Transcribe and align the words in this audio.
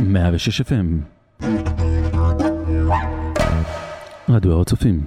106 0.00 0.60
FM 0.60 0.86
רדיו 4.28 4.60
הצופים 4.60 5.04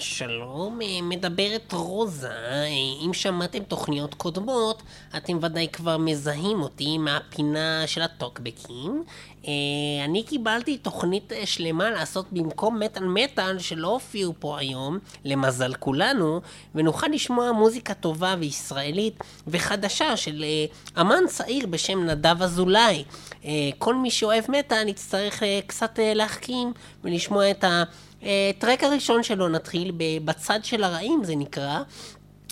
שלום, 0.00 0.82
אה, 0.82 1.02
מדברת 1.02 1.72
רוזה. 1.72 2.30
אה, 2.30 2.66
אם 3.06 3.10
שמעתם 3.14 3.62
תוכניות 3.62 4.14
קודמות, 4.14 4.82
אתם 5.16 5.38
ודאי 5.42 5.68
כבר 5.72 5.98
מזהים 5.98 6.62
אותי 6.62 6.98
מהפינה 6.98 7.86
של 7.86 8.02
הטוקבקים. 8.02 9.04
אני 10.04 10.22
קיבלתי 10.22 10.78
תוכנית 10.78 11.32
שלמה 11.44 11.90
לעשות 11.90 12.26
במקום 12.32 12.80
מטאל 12.80 13.04
מטאל 13.04 13.58
שלא 13.58 13.88
הופיעו 13.88 14.34
פה 14.38 14.58
היום, 14.58 14.98
למזל 15.24 15.74
כולנו, 15.74 16.40
ונוכל 16.74 17.06
לשמוע 17.06 17.52
מוזיקה 17.52 17.94
טובה 17.94 18.34
וישראלית 18.38 19.24
וחדשה 19.46 20.16
של 20.16 20.44
אמן 21.00 21.26
צעיר 21.28 21.66
בשם 21.66 22.04
נדב 22.04 22.42
אזולאי. 22.42 23.04
כל 23.78 23.94
מי 23.94 24.10
שאוהב 24.10 24.44
מטאל 24.48 24.88
יצטרך 24.88 25.42
קצת 25.66 25.98
להחכים 26.02 26.72
ולשמוע 27.04 27.50
את 27.50 27.64
ה... 27.64 27.84
הטרק 28.22 28.84
הראשון 28.84 29.22
שלו 29.22 29.48
נתחיל 29.48 29.92
בצד 30.24 30.64
של 30.64 30.84
הרעים 30.84 31.24
זה 31.24 31.36
נקרא. 31.36 31.82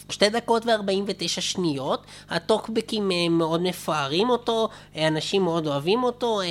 שתי 0.09 0.28
דקות 0.28 0.66
וארבעים 0.66 1.05
ותשע 1.06 1.41
שניות, 1.41 2.06
הטוקבקים 2.30 3.10
אה, 3.10 3.28
מאוד 3.30 3.62
מפארים 3.62 4.30
אותו, 4.30 4.69
אה, 4.96 5.08
אנשים 5.08 5.42
מאוד 5.42 5.66
אוהבים 5.66 6.02
אותו, 6.02 6.41
אה, 6.41 6.46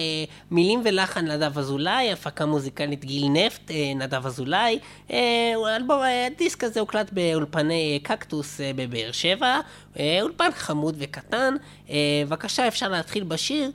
מילים 0.51 0.81
ולחן 0.85 1.27
נדב 1.27 1.57
אזולאי, 1.59 2.11
הפקה 2.11 2.45
מוזיקלית 2.45 3.05
גיל 3.05 3.27
נפט, 3.29 3.71
נדב 3.95 4.25
אזולאי, 4.25 4.79
הדיסק 6.27 6.63
הזה 6.63 6.79
הוקלט 6.79 7.09
באולפני 7.11 7.99
קקטוס 8.03 8.59
בבאר 8.75 9.11
שבע, 9.11 9.59
אולפן 10.21 10.51
חמוד 10.51 10.95
וקטן, 10.99 11.55
בבקשה 12.25 12.67
אפשר 12.67 12.89
להתחיל 12.89 13.23
בשיר, 13.23 13.71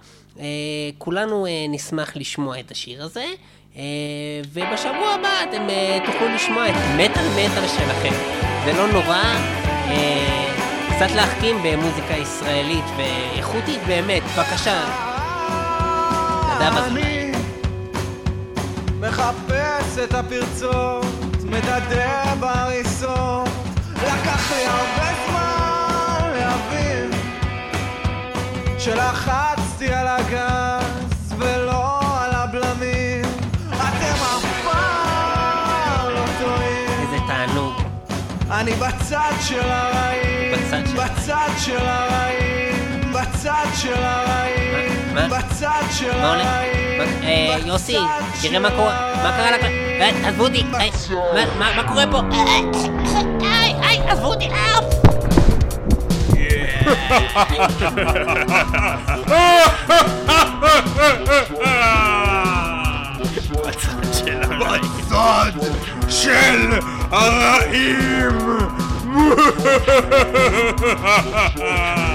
כולנו 0.98 1.46
נשמח 1.68 2.16
לשמוע 2.16 2.60
את 2.60 2.70
השיר 2.70 3.04
הזה. 3.04 3.26
אה, 3.78 3.84
ובשבוע 4.52 5.14
הבא 5.14 5.28
אתם 5.50 5.70
אה, 5.70 5.98
תוכלו 6.06 6.28
לשמוע 6.34 6.68
את 6.68 6.74
מטאל 6.96 7.28
מטאל 7.28 7.68
שלכם. 7.68 8.14
זה 8.64 8.72
לא 8.72 8.92
נורא, 8.92 9.22
אה, 9.88 10.54
קצת 10.96 11.14
להחכים 11.16 11.56
במוזיקה 11.62 12.14
ישראלית 12.14 12.84
ואיכותית 12.96 13.80
באמת, 13.86 14.22
בבקשה. 14.22 14.84
אני 16.60 17.32
מחפש 19.00 19.98
את 20.04 20.14
הפרצות, 20.14 21.04
מדדה 21.44 22.34
בהריסות, 22.40 23.48
לקח 23.96 24.52
לי 24.52 24.66
הרבה 24.66 25.10
זמן 25.26 26.30
להבין 26.34 27.10
שלחצתי 28.78 29.92
על 29.92 30.06
הגז 30.06 30.67
אני 38.68 38.76
בצד 38.76 39.32
של 39.40 39.60
הרעים, 39.60 40.52
בצד 40.96 41.48
של 41.58 41.86
הרעים, 41.86 43.12
בצד 43.12 43.66
של 43.74 44.02
הרעים, 44.02 45.14
בצד 45.14 45.82
של 45.92 46.10
הרעים. 46.10 47.00
אה, 47.22 47.56
יוסי, 47.64 47.98
תראה 48.42 48.58
מה 48.58 48.70
קורה, 48.70 49.14
מה 49.22 49.32
קרה 49.32 49.50
לך? 49.50 49.64
אה, 49.64 50.28
עזבו 50.28 50.44
אותי, 50.44 50.64
אה, 50.74 50.88
מה 51.58 51.84
קורה 51.88 52.04
פה? 52.10 52.20
עזבו 54.08 54.26
אותי, 54.26 54.48
בצד 65.08 65.52
של 66.08 66.78
הרעים! 67.10 68.08
צד 68.48 68.67
ha 69.36 69.48
ha 71.04 71.18
ha 71.36 71.52
ha 71.58 72.07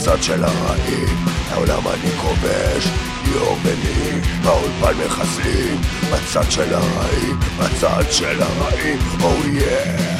בצד 0.00 0.22
של 0.22 0.44
הרעים, 0.44 1.16
העולם 1.50 1.88
אני 1.88 2.10
כובש, 2.22 2.88
ליאור 3.24 3.56
בני, 3.62 4.20
באולפן 4.42 5.04
מחסלים, 5.06 5.80
בצד 6.12 6.50
של 6.50 6.74
הרעים, 6.74 7.38
בצד 7.58 8.04
של 8.10 8.42
הרעים, 8.42 8.98
או 9.22 9.34
יא. 9.46 10.10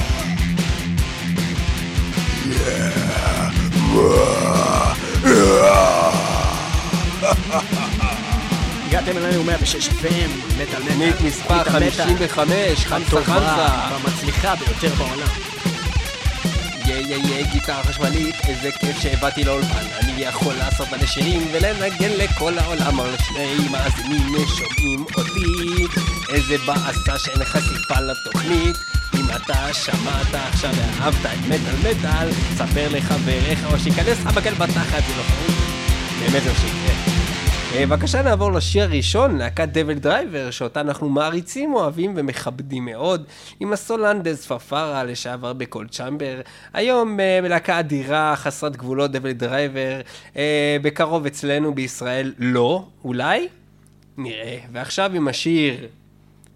הגעתם 9.10 9.26
אלינו 9.26 9.44
106 9.44 9.88
FM, 9.88 9.92
מטאל 10.54 10.64
מטאל. 10.64 10.88
תוכנית 10.88 11.20
מספר 11.20 11.64
55, 11.64 12.86
חמסה 12.86 13.24
חמסה. 13.24 13.66
המצליחה 13.66 14.54
ביותר 14.54 14.94
בעולם. 14.94 15.28
יא 16.86 16.94
יא 16.94 17.16
יא 17.16 17.46
גיטרה 17.52 17.82
חשמלית, 17.82 18.34
איזה 18.48 18.70
כיף 18.72 19.00
שהבאתי 19.00 19.44
לאולפן. 19.44 19.86
אני 20.00 20.22
יכול 20.22 20.54
לעשות 20.54 20.92
מלא 20.92 21.06
שירים 21.06 21.48
ולנגן 21.52 22.10
לכל 22.10 22.58
העולם, 22.58 23.00
אבל 23.00 23.16
שני 23.24 23.68
מאזינים 23.70 24.46
שומעים 24.58 25.04
אותי. 25.16 25.86
איזה 26.32 26.56
באסה 26.66 27.18
שאין 27.18 27.44
חשיפה 27.44 28.00
לתוכנית. 28.00 28.76
אם 29.14 29.24
אתה 29.36 29.74
שמעת 29.74 30.34
עכשיו 30.34 30.70
ואהבת 30.76 31.26
את 31.26 31.46
מטאל 31.48 31.90
מטאל, 31.90 32.28
ספר 32.56 32.88
לחבריך 32.90 33.64
או 33.72 33.78
שייכנס 33.78 34.18
לך 34.24 34.34
מקל 34.34 34.54
בתחת, 34.54 35.02
זה 35.08 35.16
לא 35.16 35.22
חרוז. 35.22 35.70
באמת. 36.20 36.42
אה, 36.46 36.79
בבקשה 37.78 38.22
נעבור 38.22 38.52
לשיר 38.52 38.82
הראשון, 38.82 39.38
להקת 39.38 39.68
DevilDriver, 39.68 40.50
שאותה 40.50 40.80
אנחנו 40.80 41.08
מעריצים, 41.08 41.74
אוהבים 41.74 42.12
ומכבדים 42.16 42.84
מאוד, 42.84 43.24
עם 43.60 43.72
הסולן 43.72 44.18
Dez 44.19 44.46
Fafara 44.46 45.04
לשעבר 45.04 45.52
ב-Coal 45.52 45.86
Chamber. 45.90 46.40
היום 46.72 47.20
אה, 47.20 47.38
בלהקה 47.42 47.78
אדירה, 47.80 48.36
חסרת 48.36 48.76
גבולות, 48.76 49.12
DevilDriver, 49.12 50.00
אה, 50.36 50.76
בקרוב 50.82 51.26
אצלנו 51.26 51.74
בישראל 51.74 52.32
לא, 52.38 52.86
אולי? 53.04 53.48
נראה. 54.16 54.58
ועכשיו 54.72 55.10
עם 55.14 55.28
השיר... 55.28 55.86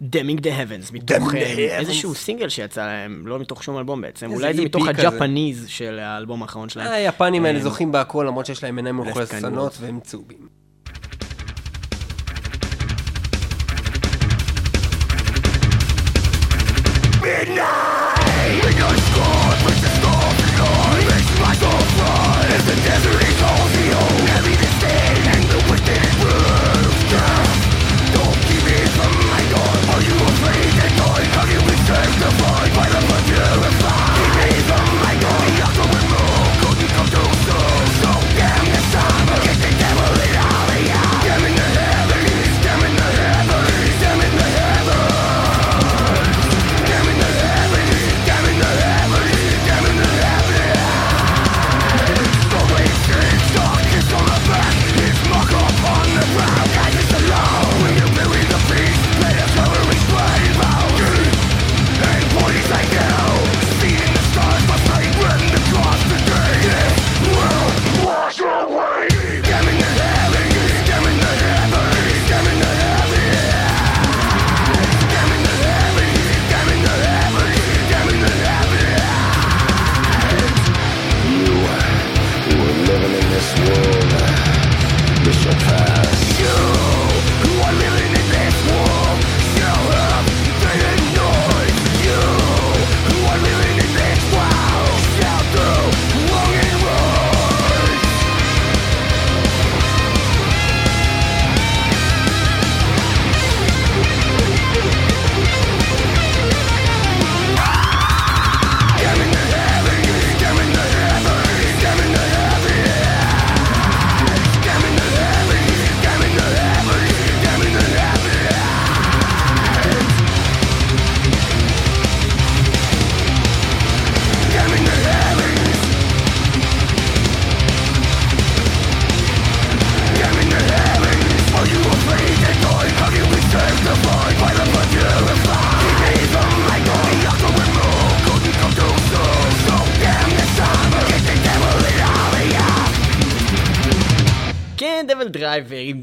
Damning 0.03 0.41
the 0.41 0.55
Heavens, 0.55 0.93
מתוך 0.93 1.35
איזשהו 1.35 2.15
סינגל 2.15 2.49
שיצא 2.49 2.87
להם, 2.87 3.27
לא 3.27 3.39
מתוך 3.39 3.63
שום 3.65 3.79
אלבום 3.79 4.01
בעצם, 4.01 4.33
אולי 4.33 4.55
זה 4.55 4.65
מתוך 4.65 4.89
ה-Japanese 4.89 5.67
של 5.69 5.99
האלבום 5.99 6.43
האחרון 6.43 6.69
שלהם. 6.69 6.93
היפנים 6.93 7.45
האלה 7.45 7.61
זוכים 7.61 7.93
בהכל, 7.93 8.25
למרות 8.29 8.47
שיש 8.47 8.65
להם 8.65 8.77
עיניים 8.77 8.97
מאולכסנות 8.97 9.77
והם 9.81 10.01
צהובים. 10.01 10.64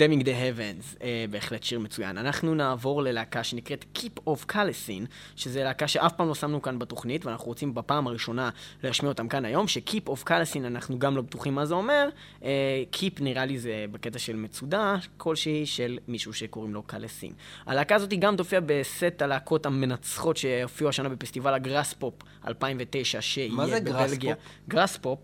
עם 0.01 0.07
Damning 0.07 0.23
the 0.23 0.37
Heavens, 0.37 0.95
בהחלט 1.29 1.63
שיר 1.63 1.79
מצוין. 1.79 2.17
אנחנו 2.17 2.55
נעבור 2.55 3.03
ללהקה 3.03 3.43
שנקראת 3.43 3.85
Keep 3.97 4.29
of 4.29 4.51
Kalessin, 4.51 5.05
שזה 5.35 5.63
להקה 5.63 5.87
שאף 5.87 6.13
פעם 6.13 6.27
לא 6.27 6.35
שמנו 6.35 6.61
כאן 6.61 6.79
בתוכנית, 6.79 7.25
ואנחנו 7.25 7.47
רוצים 7.47 7.73
בפעם 7.73 8.07
הראשונה 8.07 8.49
להשמיע 8.83 9.11
אותם 9.11 9.27
כאן 9.27 9.45
היום, 9.45 9.67
ש-Keep 9.67 10.09
of 10.09 10.27
Kalessin 10.27 10.65
אנחנו 10.65 10.99
גם 10.99 11.15
לא 11.15 11.21
בטוחים 11.21 11.55
מה 11.55 11.65
זה 11.65 11.73
אומר. 11.73 12.09
אה, 12.39 12.43
Keep 12.93 13.23
נראה 13.23 13.45
לי 13.45 13.59
זה 13.59 13.85
בקטע 13.91 14.19
של 14.19 14.35
מצודה 14.35 14.95
כלשהי 15.17 15.65
של 15.65 15.97
מישהו 16.07 16.33
שקוראים 16.33 16.73
לו 16.73 16.83
Kalessin. 16.83 17.33
הלהקה 17.65 17.95
הזאת 17.95 18.13
גם 18.19 18.35
תופיע 18.35 18.59
בסט 18.65 19.21
הלהקות 19.21 19.65
המנצחות 19.65 20.37
שהופיעו 20.37 20.89
השנה 20.89 21.09
בפסטיבל 21.09 21.53
ה-Graspop 21.53 22.13
2009, 22.47 23.21
שיהיה 23.21 23.79
בבלגיה. 23.83 24.35
Graspop? 24.69 25.19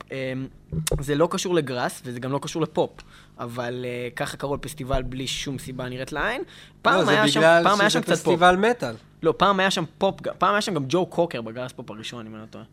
זה 0.99 1.15
לא 1.15 1.27
קשור 1.31 1.55
ל-grass, 1.55 2.01
וזה 2.05 2.19
גם 2.19 2.31
לא 2.31 2.39
קשור 2.41 2.61
לפופ. 2.61 2.91
אבל 3.39 3.85
אה, 3.85 4.15
ככה 4.15 4.37
קראו 4.37 4.55
לפסטיבל 4.55 5.01
בלי 5.01 5.27
שום 5.27 5.59
סיבה 5.59 5.89
נראית 5.89 6.11
לעין. 6.11 6.41
פעם 6.81 7.05
לא, 7.05 7.09
היה 7.09 7.27
שם, 7.27 7.41
פעם 7.63 7.81
היה 7.81 7.89
שם 7.89 8.01
קצת 8.01 8.09
פופ. 8.09 8.17
זה 8.17 8.23
בגלל 8.23 8.55
שזה 8.55 8.55
פסטיבל 8.55 8.55
מטאל. 8.55 8.95
לא, 9.23 9.33
פעם 9.37 9.59
היה 9.59 9.71
שם 9.71 9.83
פופ, 9.97 10.15
פעם 10.37 10.53
היה 10.53 10.61
שם 10.61 10.73
גם 10.73 10.85
ג'ו 10.89 11.05
קוקר 11.05 11.41
ב-Graspop 11.41 11.91
הראשון, 11.91 12.27
אם 12.27 12.33
אני 12.35 12.41
לא 12.41 12.47
טועה. 12.47 12.65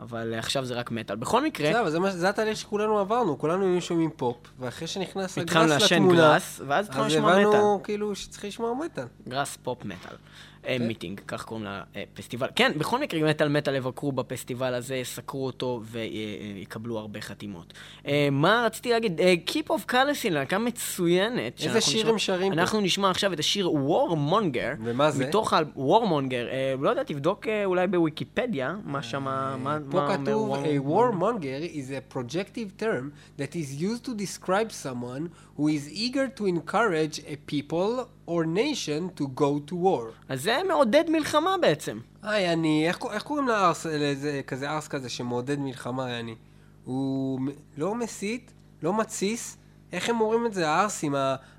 אבל 0.00 0.34
עכשיו 0.34 0.64
זה 0.64 0.74
רק 0.74 0.90
מטאל. 0.90 1.16
בכל 1.16 1.44
מקרה... 1.44 1.90
זה, 1.90 1.90
זה, 1.90 2.10
זה 2.10 2.28
התהליך 2.28 2.56
שכולנו 2.56 2.98
עברנו, 2.98 3.38
כולנו 3.38 3.64
היינו 3.64 3.80
שומעים 3.80 4.10
פופ, 4.16 4.36
ואחרי 4.58 4.86
שנכנס 4.86 5.38
ה-grass 5.38 5.92
לתמונה... 5.92 6.18
grass, 6.18 6.60
ואז 6.66 6.86
התחלנו 6.86 7.06
לשמוע 7.06 7.30
מטאל. 7.30 7.46
אז 7.46 7.54
הבנו 7.54 7.80
כאילו 7.84 8.14
שצריך 8.14 8.44
לשמוע 8.44 8.74
מטאל. 8.84 9.04
Graspop 9.28 9.84
Metal. 9.84 10.16
Meeting, 10.80 11.20
כך 11.26 11.44
קוראים 11.44 11.66
לפסטיבל. 11.96 12.48
כן, 12.54 12.72
בכל 12.78 13.00
מקרה, 13.00 13.30
מטאל 13.30 13.48
מטאל 13.48 13.74
יבקרו 13.74 14.12
בפסטיבל 14.12 14.74
הזה, 14.74 14.96
יסקרו 14.96 15.46
אותו 15.46 15.82
ויקבלו 15.84 16.98
הרבה 16.98 17.20
חתימות. 17.20 17.72
אה, 18.06 18.28
מה 18.32 18.62
רציתי 18.66 18.90
להגיד? 18.90 19.20
אה, 19.20 19.34
Keep 19.46 19.70
of 19.70 19.90
Callacine, 19.90 20.30
להקה 20.30 20.58
מצוינת. 20.58 21.60
איזה 21.60 21.80
שיר 21.80 22.08
הם 22.08 22.18
שרים 22.18 22.54
פה? 22.54 22.60
אנחנו 22.60 22.80
נשמע 22.80 23.10
עכשיו 23.10 23.32
את 23.32 23.38
השיר 23.38 23.68
Warmonger. 23.68 24.76
ומה 24.84 25.10
זה? 25.10 25.26
מתוך 25.26 25.52
ה... 25.52 25.60
Warmonger. 25.76 26.50
אה, 26.50 26.74
לא 26.80 26.90
יודע, 26.90 27.02
תבדוק 27.02 27.46
אולי 27.64 27.86
בוויקיפדיה, 27.86 28.76
מה 28.84 29.02
שם... 29.02 29.26
פה 29.90 30.08
כתוב, 30.16 30.54
a 30.54 30.88
warmonger 30.88 31.74
is 31.74 31.90
a 31.90 32.14
projective 32.14 32.82
term 32.82 33.10
that 33.38 33.54
is 33.54 33.82
used 33.82 34.04
to 34.04 34.14
describe 34.14 34.70
someone 34.72 35.28
who 35.56 35.68
is 35.68 35.92
eager 35.92 36.26
to 36.38 36.46
encourage 36.46 37.18
a 37.26 37.36
people 37.52 38.06
or 38.28 38.44
nation 38.44 39.20
to 39.20 39.24
go 39.24 39.70
to 39.70 39.72
war. 39.72 40.12
אז 40.28 40.42
זה 40.42 40.58
מעודד 40.68 41.04
מלחמה 41.08 41.56
בעצם. 41.60 41.98
היי, 42.22 42.52
אני, 42.52 42.88
איך, 42.88 42.98
איך 43.12 43.22
קוראים 43.22 43.48
לארס, 43.48 43.86
לאיזה 43.86 44.40
כזה 44.46 44.70
ארס 44.70 44.88
כזה 44.88 45.08
שמעודד 45.08 45.58
מלחמה, 45.58 46.10
יעני? 46.10 46.34
הוא 46.84 47.40
לא 47.76 47.94
מסית, 47.94 48.52
לא 48.82 48.98
מתסיס, 48.98 49.56
איך 49.92 50.08
הם 50.08 50.20
אומרים 50.20 50.46
את 50.46 50.54
זה, 50.54 50.68
הערסים, 50.68 51.14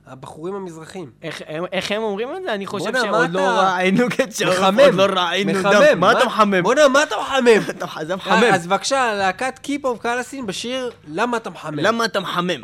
הבחורים 0.07 0.55
המזרחים? 0.55 1.11
איך, 1.21 1.41
איך 1.71 1.91
הם 1.91 2.01
אומרים 2.01 2.29
את 2.37 2.43
זה? 2.43 2.53
אני 2.53 2.65
חושב 2.65 2.91
שעוד 3.01 3.31
לא 3.31 3.41
ראינו 3.41 4.09
קצ'ר, 4.09 4.65
עוד 4.65 4.93
לא 4.93 5.03
ראינו 5.03 5.51
מחמם. 5.59 5.99
מה 5.99 6.11
אתה 6.11 6.25
מחמם? 6.25 6.63
בוא'נה, 6.63 6.87
מה 6.87 7.03
אתה 7.03 7.15
מחמם? 7.21 7.61
אתה 8.01 8.15
מחמם. 8.15 8.43
אז 8.53 8.67
בבקשה, 8.67 9.13
להקת 9.13 9.67
of 9.83 9.97
קלאסין 10.01 10.45
בשיר 10.45 10.91
למה 11.07 11.37
אתה 11.37 11.49
מחמם. 11.49 11.79
למה 11.79 12.05
אתה 12.05 12.19
מחמם? 12.19 12.61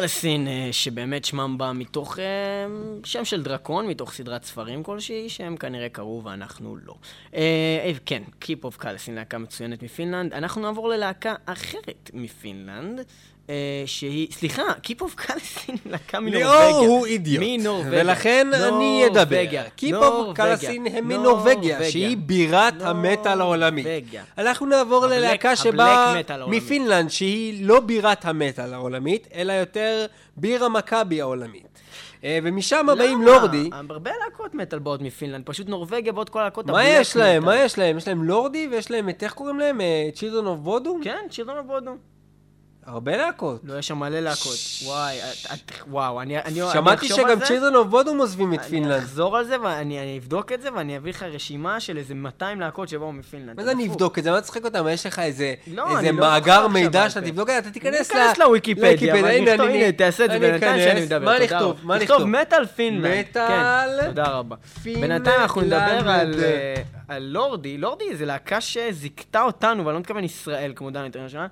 Kalessin, 0.00 0.48
אה, 0.48 0.68
שבאמת 0.72 1.24
שמם 1.24 1.58
בא 1.58 1.72
מתוך 1.74 2.18
אה, 2.18 2.24
שם 3.04 3.24
של 3.24 3.42
דרקון, 3.42 3.86
מתוך 3.86 4.12
סדרת 4.12 4.44
ספרים 4.44 4.82
כלשהי, 4.82 5.28
שהם 5.28 5.56
כנראה 5.56 5.88
קראו 5.88 6.24
ואנחנו 6.24 6.76
לא. 6.76 6.94
אה, 7.34 7.92
כן, 8.06 8.22
Keep 8.42 8.64
of 8.64 8.76
Kalessin, 8.76 9.14
להקה 9.14 9.38
מצוינת 9.38 9.82
מפינלנד. 9.82 10.32
אנחנו 10.32 10.62
נעבור 10.62 10.88
ללהקה 10.88 11.34
אחרת 11.46 12.10
מפינלנד. 12.14 13.04
אה, 13.48 13.54
שהיא, 13.86 14.28
סליחה, 14.32 14.62
Keep 14.84 15.00
of 15.00 15.14
Kalessin, 15.14 15.76
להקה 15.90 16.20
מנורבגיה. 16.20 16.48
ליאור 16.48 16.86
הוא 16.86 17.06
אידיוט. 17.06 17.44
מנורבגיה. 17.46 18.00
ולכן 18.02 18.48
אני 18.54 19.06
אדבר. 19.06 19.44
Keep 19.76 19.93
of 19.93 20.02
נורבגיה. 20.02 20.34
Kalessin 20.34 20.86
הם 20.86 21.08
מנורבגיה, 21.08 21.54
נורבגיה. 21.54 21.90
שהיא 21.90 22.16
בירת 22.16 22.82
המטאל 22.82 23.40
העולמית. 23.40 23.86
נורבגיה. 23.86 24.24
אנחנו 24.38 24.66
נעבור 24.66 25.06
ללהקה 25.06 25.56
שבאה. 25.56 26.14
מפינלנד, 26.46 27.10
שהיא 27.10 27.66
לא 27.66 27.80
בירת 27.80 28.24
המטאל 28.24 28.74
העולמית, 28.74 29.28
אלא 29.34 29.52
יותר 29.52 30.06
ביר 30.36 30.64
המכבי 30.64 31.20
העולמית. 31.20 31.66
אה, 32.24 32.38
ומשם 32.42 32.86
באים 32.98 33.22
למה? 33.22 33.30
לורדי. 33.30 33.70
הרבה 33.88 34.10
להקות 34.24 34.54
מטאל 34.54 34.78
באות 34.78 35.02
מפינלנד, 35.02 35.46
פשוט 35.46 35.68
נורבגיה 35.68 36.12
ועוד 36.12 36.30
כל 36.30 36.40
הלהקות 36.40 36.66
מה 36.66 36.84
יש 36.84 37.16
להם? 37.16 37.44
מה 37.44 37.56
יש 37.56 37.78
להם? 37.78 37.96
יש 37.96 38.08
להם 38.08 38.24
לורדי 38.24 38.68
ויש 38.70 38.90
להם 38.90 39.08
את, 39.08 39.22
איך 39.22 39.32
קוראים 39.32 39.58
להם? 39.58 39.80
צ'ילדרן 40.14 40.46
אוף 40.46 40.58
בודום? 40.58 41.00
כן, 41.04 41.26
צ'ילדון 41.30 41.66
בודו. 41.66 41.90
הרבה 42.88 43.16
להקות. 43.16 43.60
לא, 43.64 43.78
יש 43.78 43.88
שם 43.88 43.98
מלא 43.98 44.20
להקות. 44.20 44.56
וואי, 44.84 45.18
את- 45.54 45.72
וואו, 45.90 46.20
אני 46.22 46.38
אני- 46.38 46.62
אני 46.62 46.72
שמעתי 46.72 47.06
אחשוב 47.06 47.18
על 47.20 47.26
שגם 47.30 47.38
זה, 47.38 47.44
צ'ילדרן 47.46 47.74
אוף 47.74 47.86
בודום 47.86 48.18
עוזבים 48.18 48.54
את 48.54 48.58
אני 48.58 48.68
פינלנד. 48.68 48.92
אחזור 49.02 49.36
על 49.36 49.44
זה 49.44 49.60
ואני 49.60 49.98
אני 50.00 50.18
אבדוק 50.18 50.52
את 50.52 50.62
זה 50.62 50.68
ואני 50.74 50.96
אביא 50.96 51.10
לך 51.12 51.22
רשימה 51.22 51.80
של 51.80 51.96
איזה 51.98 52.14
200 52.14 52.60
להקות 52.60 52.88
שבאו 52.88 53.12
מפינלנד. 53.12 53.56
מה 53.56 53.64
זה 53.64 53.70
אני. 53.70 53.86
אבדוק 53.88 54.18
את 54.18 54.24
זה? 54.24 54.30
מה 54.30 54.40
תשחק 54.40 54.64
אותם? 54.64 54.86
יש 54.90 55.06
לך 55.06 55.18
איזה 55.18 55.54
לא, 55.66 55.98
אני 55.98 56.06
לא 56.12 56.12
מאגר 56.12 56.66
מידע 56.68 57.10
שאתה. 57.10 57.26
תבדוק 57.26 57.48
את 57.48 57.54
זה? 57.54 57.58
אתה 57.58 57.70
תיכנס 57.70 58.10
אני 58.10 58.20
אכנס 58.30 58.38
לוויקיפדיה, 58.38 59.14
הנה, 59.14 59.52
נכתוב- 59.52 59.66
אני- 59.68 59.92
תעשה 59.92 60.24
את 60.24 60.30
זה 60.30 60.36
אני 60.36 60.50
בינתיים 60.50 60.80
שאני. 60.80 61.00
מדבר. 61.00 61.24
מה? 61.24 61.36
רבה. 61.60 61.72
מה 61.82 61.98
לכתוב? 61.98 62.24
מטאל 62.24 62.66
פינלנד. 62.66 63.14
מטאל 63.28 63.98
כן, 64.00 64.06
תודה 64.08 64.26
רבה. 64.28 64.56
בינתיים 64.84 65.40
אנחנו 65.40 65.60
נדבר 65.60 66.08
אה, 66.08 66.74
על 67.08 67.22
Lordi. 67.22 67.78
Lordi 67.78 68.16
זה 68.16 68.24
להקה 68.26 68.60
שזיכתה 68.60 69.42
אותנו, 69.42 69.84
ואני 69.86 69.94
לא 69.94 70.00
מתכוון 70.00 70.24
ישראל 70.24 70.72
כמו 70.76 70.90
דנה 70.90 71.02
אינטרנשיונל. 71.02 71.46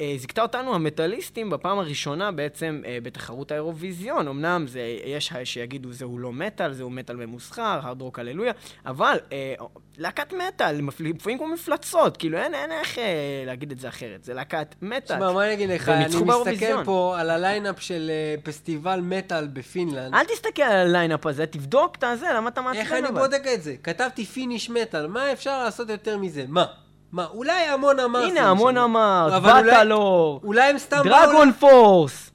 אה, 0.00 0.14
זיכתה 0.16 0.42
אותנו 0.42 0.74
המטאליסטים 0.74 1.50
בפעם 1.50 1.78
הראשונה 1.78 2.32
בעצם 2.32 2.82
אה, 2.86 2.98
בתחרות 3.02 3.52
האירוויזיון. 3.52 4.28
אמנם 4.28 4.64
זה, 4.66 4.80
יש 5.04 5.32
שיגידו 5.44 5.92
זהו 5.92 6.18
לא 6.18 6.32
מטאל, 6.32 6.72
זהו 6.72 6.90
מטאל 6.90 7.16
ממוסחר, 7.16 7.80
Hard 7.82 8.02
Rock 8.02 8.18
Hallelujah, 8.18 8.52
אבל 8.86 9.18
אה, 9.32 9.54
להקת 9.98 10.32
מטאל, 10.32 10.80
לפעמים 11.00 11.38
כמו 11.38 11.48
מפלצות, 11.48 12.16
כאילו 12.16 12.38
אין, 12.38 12.54
אין 12.54 12.72
איך 12.72 12.98
אה, 12.98 13.42
להגיד 13.46 13.72
את 13.72 13.78
זה 13.78 13.88
אחרת, 13.88 14.24
זה 14.24 14.34
להקת 14.34 14.74
מטאל. 14.82 15.16
תשמע, 15.16 15.32
מה 15.32 15.44
אני 15.44 15.52
אגיד 15.52 15.70
לך? 15.70 15.88
אני 15.88 16.04
מסתכל. 16.06 16.84
פה 16.84 17.16
על 17.18 17.30
ה-lineup 17.30 17.82
של 17.82 18.10
אה, 18.10 18.34
פסטיבל 18.42 19.00
מטאל 19.00 19.46
בפינלנד. 19.46 20.14
אל 20.14 20.24
תסתכל 20.24 20.62
על 20.62 20.86
ה-lineup 20.86 21.26
הזה, 21.26 21.46
תבדוק 21.46 21.96
את 21.96 22.04
הזה, 22.04 22.26
למה 22.36 22.48
אתה 22.48 22.60
מעצבן 22.60 22.80
איך 22.80 22.92
אני 22.92 23.08
אבל? 23.08 23.20
בודק 23.20 23.42
את 23.54 23.62
זה? 23.62 23.74
כתבתי 23.82 24.24
פיניש 24.24 24.70
מטאל, 24.70 25.06
מה 25.06 25.32
אפשר 25.32 25.64
לעשות 25.64 25.88
יותר 25.88 26.18
מזה? 26.18 26.44
מה? 26.48 26.66
מה? 27.12 27.26
אולי 27.26 27.52
המון 27.52 28.00
אמר. 28.00 28.20
הנה, 28.20 28.50
המון. 28.50 28.76
אמר, 28.76 29.38
בטלור, 29.44 30.40
אולי 30.44 30.70
הם 30.70 30.78
סתם. 30.78 31.02
דרגון 31.04 31.52
פורס. 31.52 32.30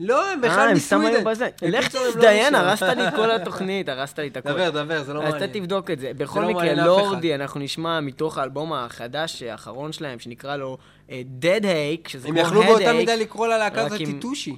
לא, 0.00 0.30
הם 0.30 0.44
אה, 0.44 0.50
בכלל 0.50 0.68
הם 0.68 0.76
מסווידן. 0.76 1.24
בזה. 1.24 1.48
לך 1.62 1.94
הם 1.94 2.00
לא 2.04 2.10
תזדיין. 2.10 2.54
הרסת 2.54 2.82
לי 2.96 3.08
את 3.08 3.14
כל 3.14 3.30
התוכנית, 3.36 3.88
הרסת 3.88 4.18
לי 4.18 4.28
את 4.28 4.36
הכל. 4.36 4.52
דבר, 4.52 4.70
דבר, 4.70 5.02
זה 5.02 5.12
לא 5.12 5.22
אז 5.22 5.32
מעניין. 5.32 5.50
אתה 5.50 5.58
תבדוק 5.58 5.90
את 5.90 5.98
זה. 5.98 6.12
בכל 6.16 6.40
לא 6.40 6.48
מקרה, 6.48 6.74
לורדי, 6.74 7.34
אנחנו 7.34 7.60
נשמע 7.60 8.00
מתוך 8.00 8.38
האלבום 8.38 8.72
החדש, 8.72 9.42
האחרון 9.42 9.92
שלהם, 9.92 10.18
שנקרא 10.18 10.56
לו 10.56 10.78
אה, 11.10 11.22
Dead 11.42 11.62
Hake, 11.62 12.08
שזה 12.08 12.28
הם 12.28 12.34
כמו 12.34 12.42
יכלו 12.42 12.62
באותה. 12.62 12.92
מידה 12.92 13.14
לקרוא 13.14 13.46
ללהקה 13.46 13.80
הזאת 13.86 13.98
טיטושי. 13.98 14.56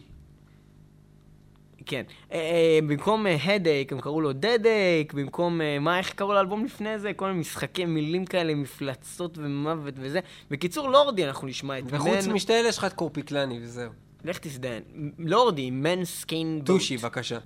כן. 1.90 2.02
אה, 2.32 2.38
אה, 2.38 2.78
במקום 2.87 3.26
אה, 3.26 3.37
Headache, 3.44 3.92
הם 3.94 4.00
קראו 4.00 4.20
לו 4.20 4.30
Hake, 4.30 5.14
במקום, 5.16 5.61
אה, 5.61 5.78
מה, 5.78 5.99
איך 5.99 6.12
קראו 6.12 6.32
לאלבום 6.32 6.64
לפני 6.64 6.99
זה? 6.99 7.12
כל 7.12 7.26
מיני 7.26 7.40
משחקי 7.40 7.85
מילים 7.85 8.25
כאלה, 8.26 8.54
מפלצות 8.54 9.38
ומוות 9.38 9.94
וזה. 9.97 10.20
בקיצור, 10.50 10.88
לורדי, 10.88 11.25
אנחנו 11.26 11.49
נשמע 11.49 11.78
את 11.78 11.85
וחוץ 11.87 12.26
Man- 12.26 12.32
משתי 12.32 12.52
אלה 12.52 12.68
יש 12.68 12.78
לך 12.78 12.85
את 12.85 12.92
קורפיקלני 12.92 13.59
וזהו. 13.62 13.90
לך 14.25 14.38
תזדיין. 14.38 14.82
לורדי, 15.18 15.70
Man 15.82 16.25
Skin 16.25 16.30
Boat. 16.62 16.66
טושי, 16.66 16.97
בבקשה. 16.97 17.38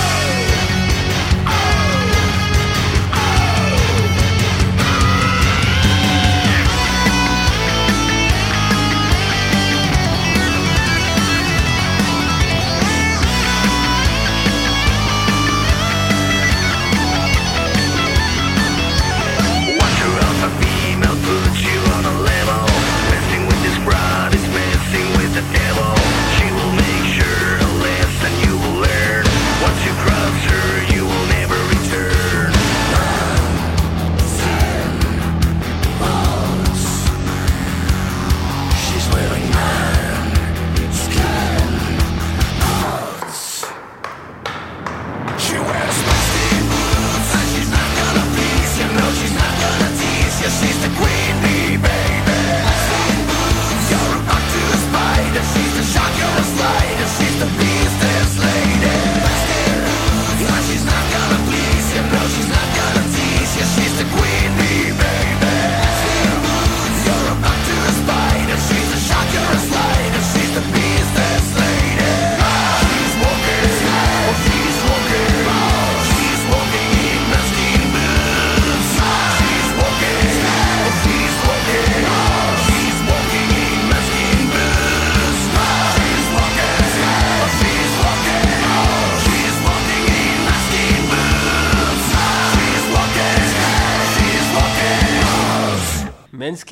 Hey! 0.00 0.39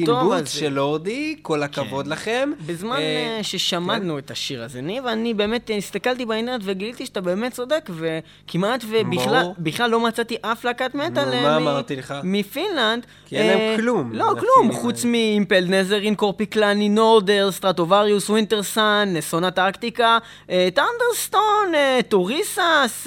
Boots 0.07 0.41
אז- 0.43 0.49
של 0.53 0.79
Lordi, 0.79 1.37
כל 1.43 1.63
הכבוד 1.63 2.07
לכם. 2.07 2.53
בזמן 2.67 2.97
אה, 2.97 3.37
אה, 3.37 3.43
ששמענו 3.43 4.19
את 4.19 4.31
השיר 4.31 4.63
הזה, 4.63 4.81
ניב, 4.81 5.07
אני 5.07 5.35
באמת 5.35 5.71
אה, 5.71 5.77
הסתכלתי 5.77 6.27
באינטרנט 6.27 6.61
וגיליתי 6.65 7.07
שאתה 7.07 7.21
באמת 7.21 7.53
צודק, 7.53 7.91
וכמעט 7.91 8.85
ובכלל 8.89 9.91
לא 9.91 10.01
מצאתי 10.01 10.37
אף 10.43 10.65
להקת 10.65 10.95
מטאל 10.95 11.33
אה, 11.33 11.43
מה 11.43 11.59
מ- 11.59 11.63
אמרתי 11.63 11.97
לך? 11.97 12.15
מפינלנד. 12.25 13.07
כי 13.27 13.37
אין 13.37 13.47
להם 13.47 13.59
אה, 13.59 13.77
כלום, 13.77 14.13
לא, 14.13 14.35
כלום. 14.41 14.73
חוץ 14.73 15.05
מ-Impaled 15.05 15.65
Nazarene, 15.69 15.97
Korpiklaani, 15.97 16.89
Norther, 16.89 17.51
Stratovarius, 17.53 18.31
Wintersun, 18.31 19.15
Sonata 19.21 19.59
Arctica, 19.59 20.19
אה, 20.51 20.69
Thunderstone, 20.75 21.75
אה, 21.75 22.01
Turisas, 22.09 22.59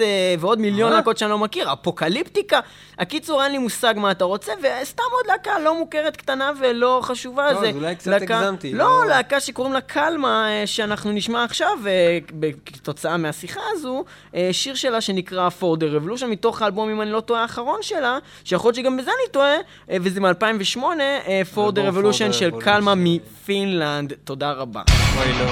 אה, 0.01 0.05
ועוד 0.39 0.59
מיליון? 0.59 0.91
להקות 0.91 1.17
שאני 1.17 1.31
לא 1.31 1.37
מכיר, 1.37 1.73
Apocalyptica. 1.73 2.59
הקיצור, 2.99 3.43
אין 3.43 3.51
לי 3.51 3.57
מושג 3.57 3.93
מה 3.97 4.11
אתה 4.11 4.25
רוצה, 4.25 4.51
וסתם 4.59 5.03
עוד 5.11 5.27
להקה 5.27 5.59
לא 5.59 5.79
מוכרת 5.79 6.15
קטנה 6.17 6.51
ולא 6.59 6.80
חשובה. 7.03 7.47
טוב, 7.53 7.61
זה 7.63 7.69
אז 7.69 7.75
אולי 7.75 7.95
קצת 7.95 8.07
להקה- 8.11 8.39
הגזמתי, 8.39 8.73
לא, 8.73 8.77
לא- 8.85 9.07
להקה 9.07 9.39
שקוראים 9.39 9.73
לה 9.73 9.81
קלמה, 9.81 10.47
אה, 10.49 10.67
שאנחנו 10.67 11.11
נשמע 11.11 11.43
עכשיו, 11.43 11.67
אה, 11.87 12.17
כתוצאה 12.65 13.17
מהשיחה 13.17 13.59
הזו, 13.73 14.03
אה, 14.35 14.49
שיר 14.51 14.75
שלה 14.75 15.01
שנקרא 15.01 15.49
For 15.61 15.77
the 15.77 15.83
Revolution, 15.83 16.25
מתוך 16.25 16.61
האלבום, 16.61 16.89
אם 16.89 17.01
אני 17.01 17.11
לא 17.11 17.19
טועה, 17.19 17.41
האחרון 17.41 17.79
שלה, 17.81 18.17
שיכול 18.43 18.67
להיות 18.67 18.75
שגם 18.75 18.97
בזה 18.97 19.11
אני 19.11 19.31
טועה, 19.31 19.55
וזה 20.01 20.21
מ-2008, 20.21 20.83
אה, 21.27 21.41
For 21.55 21.71
the 21.71 21.93
Revolution 21.93 22.33
של. 22.33 22.51
קלמה 22.59 22.93
מפינלנד. 22.97 24.13
תודה 24.23 24.51
רבה. 24.51 24.81
אוי 25.17 25.31
לא. 25.39 25.51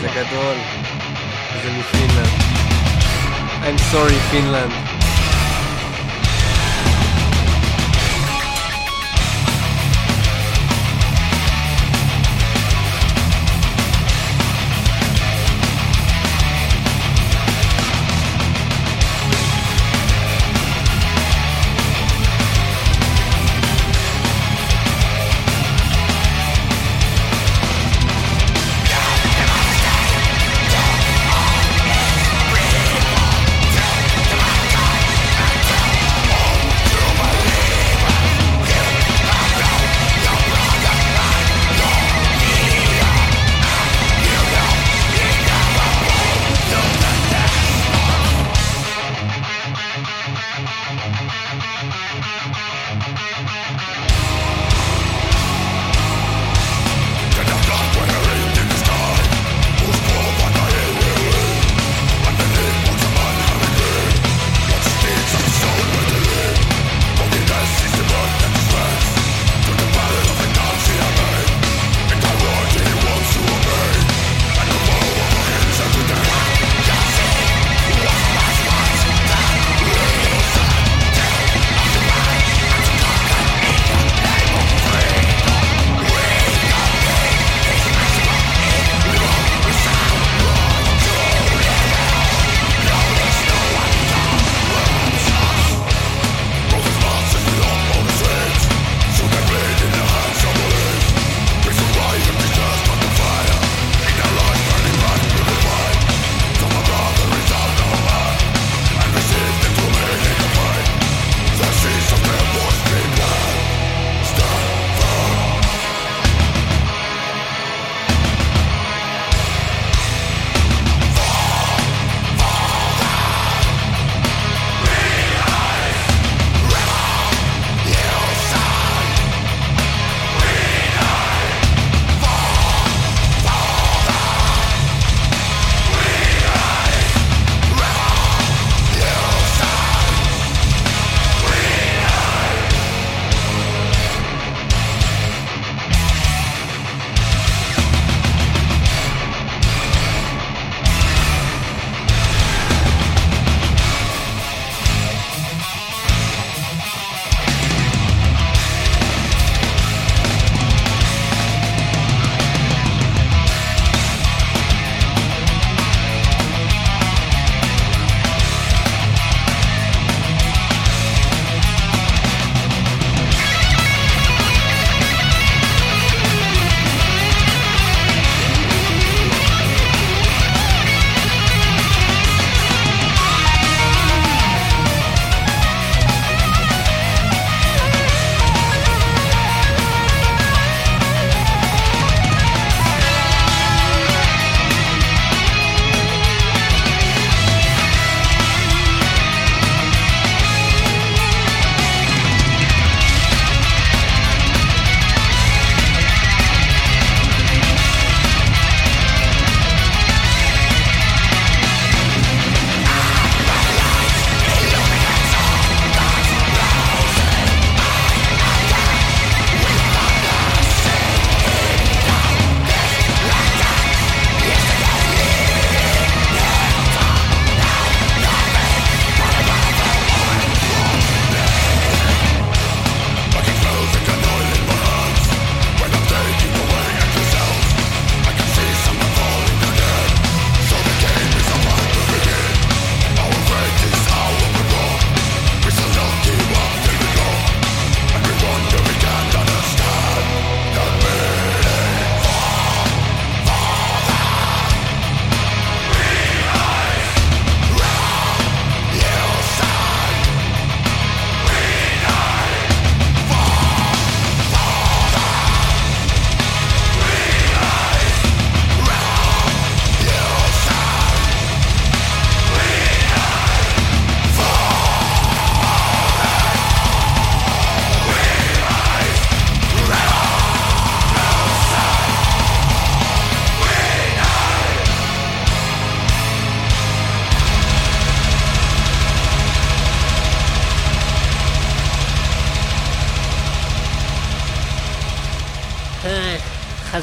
זה 0.00 0.08
גדול. 0.08 0.56
זה 1.62 1.70
מפינלנד. 1.78 2.42
I'm 3.62 3.94
sorry, 3.94 4.30
פינלנד. 4.30 4.91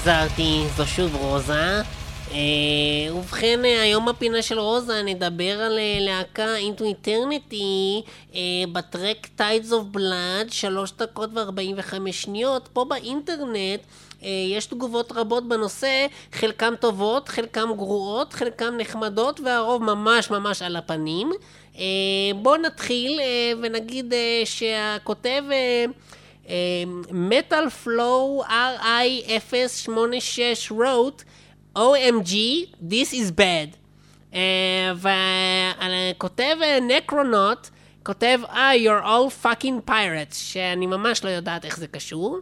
חזרתי, 0.10 0.63
זו 0.78 0.88
שוב 0.88 1.15
רוזה. 1.15 1.82
אה, 2.32 2.38
ובכן, 3.15 3.65
אה, 3.65 3.82
היום 3.82 4.06
בפינה 4.06 4.41
של 4.41 4.60
רוזה 4.60 5.02
נדבר 5.06 5.62
על 5.62 5.80
אה, 5.80 5.98
להקה 6.00 6.56
אינטו 6.56 6.86
איטרניטי 6.86 8.02
אה, 8.36 8.39
בטרק 8.72 9.28
Tides 9.38 9.72
of 9.72 9.98
Blood, 9.98 10.52
3 10.52 10.91
דקות 10.91 11.30
ו-45 11.34 12.12
שניות, 12.12 12.69
פה 12.74 12.86
באינטרנט. 12.86 13.80
אה, 14.24 14.30
יש 14.50 14.65
תגובות 14.65 15.12
רבות 15.12 15.48
בנושא, 15.48 16.06
חלקם 16.34 16.74
טובות, 16.80 17.30
חלקם 17.30 17.69
גרועות, 17.76 18.34
חלקם 18.34 18.74
נחמדות, 18.78 19.39
והרוב 19.39 19.84
ממש 19.84 20.32
ממש 20.32 20.62
על 20.62 20.76
הפנים. 20.76 21.32
בואו 22.36 22.58
נתחיל 22.58 23.19
ונגיד 23.62 24.13
שהכותב... 24.45 25.43
אה, 26.50 26.56
מטאל 27.12 27.70
פלואו 27.70 28.44
RI086 28.44 30.72
wrote 30.72 31.24
OMG, 31.78 32.34
this 32.82 33.14
is 33.14 33.32
bad. 33.32 33.78
Uh, 34.32 34.36
וכותב 36.16 36.58
נקרונוט, 36.82 37.68
כותב 38.04 38.40
אה, 38.50 38.72
you're 38.76 39.06
all 39.06 39.46
fucking 39.46 39.90
pirates, 39.90 40.34
שאני 40.34 40.86
ממש 40.86 41.24
לא 41.24 41.30
יודעת 41.30 41.66
איך 41.66 41.78
זה 41.78 41.88
קשור. 41.88 42.40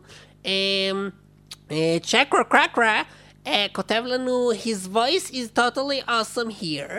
צ'קרה 2.02 2.44
קרקרה 2.44 3.02
כותב 3.74 4.04
לנו 4.06 4.52
his 4.52 4.88
voice 4.94 5.32
is 5.32 5.60
totally 5.60 6.10
awesome 6.10 6.62
here, 6.62 6.94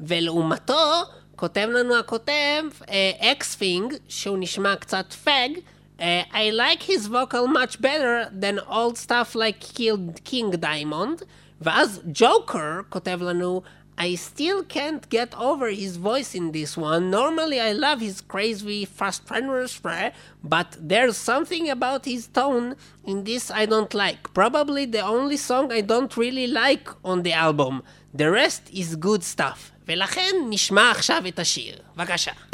ולעומתו 0.00 1.02
כותב 1.36 1.68
לנו 1.72 1.98
הכותב 1.98 2.62
אקספינג, 3.20 3.92
uh, 3.92 3.96
שהוא 4.08 4.36
נשמע 4.40 4.76
קצת 4.76 5.12
פג, 5.12 5.48
Uh, 5.99 6.23
I 6.33 6.49
like 6.49 6.83
his 6.83 7.07
vocal 7.07 7.47
much 7.47 7.79
better 7.79 8.29
than 8.33 8.59
old 8.61 8.97
stuff 8.97 9.35
like 9.35 9.59
King 10.23 10.51
Diamond. 10.51 11.23
ואז 11.61 12.01
ג'וקר 12.13 12.81
כותב 12.89 13.19
לנו 13.21 13.61
I 13.97 14.15
still 14.15 14.63
can't 14.63 15.07
get 15.09 15.31
over 15.37 15.67
his 15.69 15.97
voice 15.97 16.33
in 16.33 16.53
this 16.53 16.75
one. 16.75 17.11
Normally 17.11 17.59
I 17.59 17.71
love 17.73 17.99
his 18.01 18.19
crazy 18.21 18.83
fast 18.83 19.21
spray, 19.67 20.11
but 20.43 20.75
there's 20.79 21.17
something 21.17 21.69
about 21.69 22.05
his 22.05 22.25
tone 22.27 22.75
in 23.05 23.25
this 23.25 23.51
I 23.51 23.67
don't 23.67 23.93
like. 23.93 24.33
Probably 24.33 24.85
the 24.85 25.01
only 25.01 25.37
song 25.37 25.71
I 25.71 25.81
don't 25.81 26.17
really 26.17 26.47
like 26.47 26.89
on 27.05 27.21
the 27.21 27.33
album. 27.33 27.83
The 28.13 28.31
rest 28.31 28.63
is 28.73 28.95
good 28.95 29.23
stuff. 29.23 29.71
ולכן 29.87 30.35
נשמע 30.49 30.91
עכשיו 30.91 31.23
את 31.27 31.39
השיר. 31.39 31.75
בבקשה. 31.95 32.44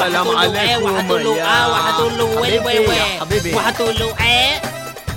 סלאם 0.00 0.26
وحتقول 0.26 0.52
له 0.54 0.60
إيه 0.60 0.74
عليكم 0.74 0.84
وحتقول 0.94 1.24
له 1.24 1.36
يا 1.36 1.44
اه 1.44 1.72
وحتقول 1.72 2.18
له 2.18 2.24
ويل 2.24 2.60
حبيبي 2.60 2.78
ويل 2.78 2.88
يا 2.88 3.04
ويل 3.04 3.20
حبيبي. 3.20 3.54
وحتقول 3.54 3.94
له 3.98 4.14
ايه 4.20 4.60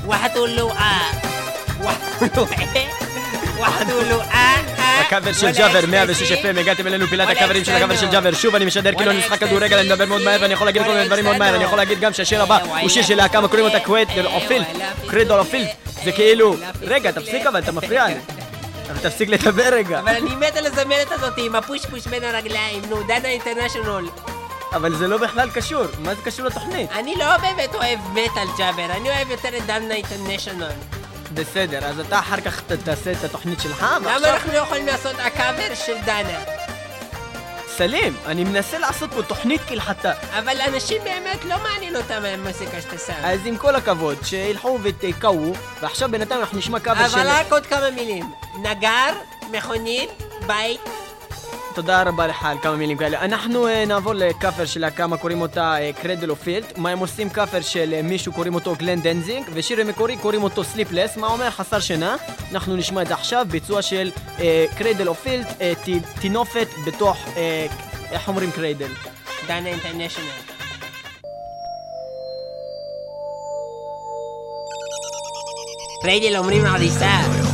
وحتقول 0.08 0.56
له 0.56 0.72
اه 0.72 1.12
وحتقول 1.84 2.30
له 2.36 2.48
ايه 2.76 2.88
وحتقول 3.60 4.10
له 4.10 4.16
اه 4.24 4.36
اه 4.36 5.00
הקאבר 5.02 5.34
של 5.34 5.46
ولا 5.46 5.52
ג'אבר, 5.58 5.80
إكستسي. 5.80 5.86
106 5.88 6.32
FM, 6.32 6.60
הגעתם 6.60 6.88
אלינו 6.88 7.08
פילת 7.08 7.26
וואלה, 7.28 7.40
הקאברים 7.40 7.64
של 7.66 7.72
הקאבר 7.72 7.96
של 7.96 8.06
אקסטנו. 8.06 8.12
ג'אבר. 8.12 8.34
שוב, 8.34 8.56
אני 8.56 8.66
משדר 8.66 8.84
כאילו 8.92 8.98
וואלה, 8.98 9.12
אני 9.12 9.20
משחק 9.20 9.32
אקסטנו. 9.34 9.50
כדורגל, 9.50 9.78
אני 9.78 9.88
מדבר 9.88 10.06
מאוד 10.06 10.22
מהר 10.22 10.38
ואני 10.42 10.54
יכול 10.54 10.68
להגיד 10.68 10.82
כל 10.82 10.88
מיני 10.88 10.98
וואלה, 10.98 11.08
דברים 11.08 11.26
מאוד 11.26 11.38
מהר. 11.38 11.56
אני 11.56 11.64
יכול 11.64 11.78
להגיד 11.78 12.00
גם 12.00 12.14
שהשיר 12.14 12.42
הבא 12.44 12.58
הוא 12.82 12.90
שיר 12.90 13.04
של 13.04 13.16
להקה, 13.16 13.48
קוראים 13.48 13.66
אותה 13.66 13.80
קווייט 13.80 14.10
אופילט, 14.26 14.68
קרידול 15.08 15.40
אופילט. 15.40 15.68
זה 16.04 16.12
כאילו... 16.12 16.56
רגע, 16.82 17.12
תפסיק 17.12 17.46
אבל, 17.46 17.60
אתה 17.60 17.72
מפריע 17.72 18.08
לי. 18.08 18.14
אבל 18.92 19.10
תפסיק 19.10 19.30
לדבר 19.30 19.70
רגע. 19.74 20.00
אבל 20.00 20.16
אני 20.16 20.36
מת 20.36 20.56
על 20.58 20.66
הזמרת 20.66 21.12
הזאת 21.12 21.34
עם 21.38 21.56
הפוש-פוש 21.56 22.08
בין 22.08 22.24
הרגליים, 22.24 22.82
נו, 22.90 23.04
דנה 23.04 23.28
אינטרנשיונל. 23.28 24.08
אבל 24.75 24.97
זה 24.97 25.09
לא 25.09 25.19
בכלל 25.19 25.51
קשור. 25.51 25.85
מה 25.99 26.15
זה 26.15 26.23
קשור 26.23 26.47
לתוכנית? 26.47 26.91
אני 26.93 27.15
לא 27.17 27.37
באמת 27.37 27.75
אוהב 27.75 28.01
מטאל 28.11 28.49
ג'אבר, 28.59 28.85
אני 28.91 29.09
אוהב 29.09 29.31
יותר 29.31 29.57
את 29.57 29.67
דנה 29.67 29.95
אינטרנשיונל. 29.95 30.71
בסדר, 31.35 31.85
אז 31.85 32.01
אתה 32.01 32.19
אחר 32.19 32.41
כך 32.41 32.61
תעשה 32.85 33.13
את 33.13 33.25
התוכנית 33.25 33.61
שלך, 33.61 33.83
למה 33.83 34.07
ועכשיו... 34.07 34.35
אנחנו 34.35 34.53
לא 34.53 34.59
יכולים 34.59 34.87
לעשות 34.87 35.15
הקאבר 35.19 35.75
של 35.75 35.97
דנה? 36.05 36.39
סלים, 37.69 38.17
אני 38.27 38.45
מנסה 38.45 38.79
לעשות 38.79 39.15
פה 39.15 39.23
תוכנית 39.23 39.61
כהלכתה. 39.69 40.13
אבל 40.39 40.61
אנשים 40.61 41.05
באמת 41.05 41.45
לא 41.45 41.57
מעניין 41.63 41.97
אותם 41.97 42.23
המוזיקה 42.25 42.81
שאתה 42.81 42.99
שם. 42.99 43.13
אז 43.23 43.41
עם 43.45 43.57
כל 43.57 43.77
הכבוד, 43.77 44.19
שילכו 44.25 44.79
ותקוו, 44.83 45.53
ועכשיו 45.81 46.11
בינתיים 46.11 46.41
אנחנו 46.41 46.59
נשמע 46.59 46.81
קאבר 46.81 47.09
של... 47.09 47.19
אבל 47.19 47.29
רק 47.29 47.53
עוד 47.53 47.67
כמה 47.67 47.91
מילים. 47.91 48.33
נגר, 48.63 49.13
מכונית, 49.51 50.11
בית. 50.47 51.04
תודה 51.75 52.03
רבה 52.03 52.27
לך 52.27 52.45
על 52.45 52.59
כמה 52.63 52.77
מילים 52.77 52.99
כאלה. 52.99 53.21
אנחנו 53.25 53.69
אה, 53.69 53.71
נעבור 53.87 54.13
לקאבר 54.15 54.65
של 54.65 54.85
כמה 54.97 55.17
קוראים 55.17 55.41
אותה 55.41 55.77
Cradle 56.03 56.31
of 56.31 56.37
Filth. 56.37 56.79
מה 56.79 56.91
הם 56.91 56.99
עושים 56.99 57.31
קאבר 57.31 57.61
של 57.61 57.95
אה, 57.99 58.03
מישהו 58.07 58.33
קוראים 58.33 58.55
אותו 58.55 58.75
גלן 58.79 59.01
דנזיג, 59.01 59.47
ושיר 59.53 59.81
המקורי 59.81 60.17
קוראים 60.17 60.43
אותו 60.43 60.65
Sleepless, 60.65 61.17
מה 61.17 61.27
אומר 61.27 61.51
חסר 61.51 61.81
שינה. 61.81 62.17
אנחנו 62.53 62.77
נשמע 62.77 63.03
את 63.03 63.09
זה 63.09 63.15
עכשיו, 63.15 63.47
ביצוע 63.51 63.83
של 63.83 64.11
Cradle 64.79 65.09
of 65.09 65.15
Filth, 65.15 65.47
טינופת 66.21 66.69
בתוך, 66.87 67.17
אה, 67.27 67.39
איך 68.13 68.29
אומרים 68.29 68.51
cradle? 68.51 68.91
דנה 69.47 69.69
אינטרנשיונל. 69.69 70.31
ריידל 76.05 76.37
אומרים 76.37 76.67
עריסה. 76.67 77.54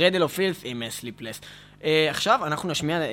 Cradle 0.00 0.22
of 0.22 0.34
Filth 0.34 0.60
עם 0.64 0.82
Sleepless. 0.90 1.40
עכשיו 1.82 2.40
אנחנו 2.46 2.68
נשמיע, 2.68 3.00
אה, 3.00 3.08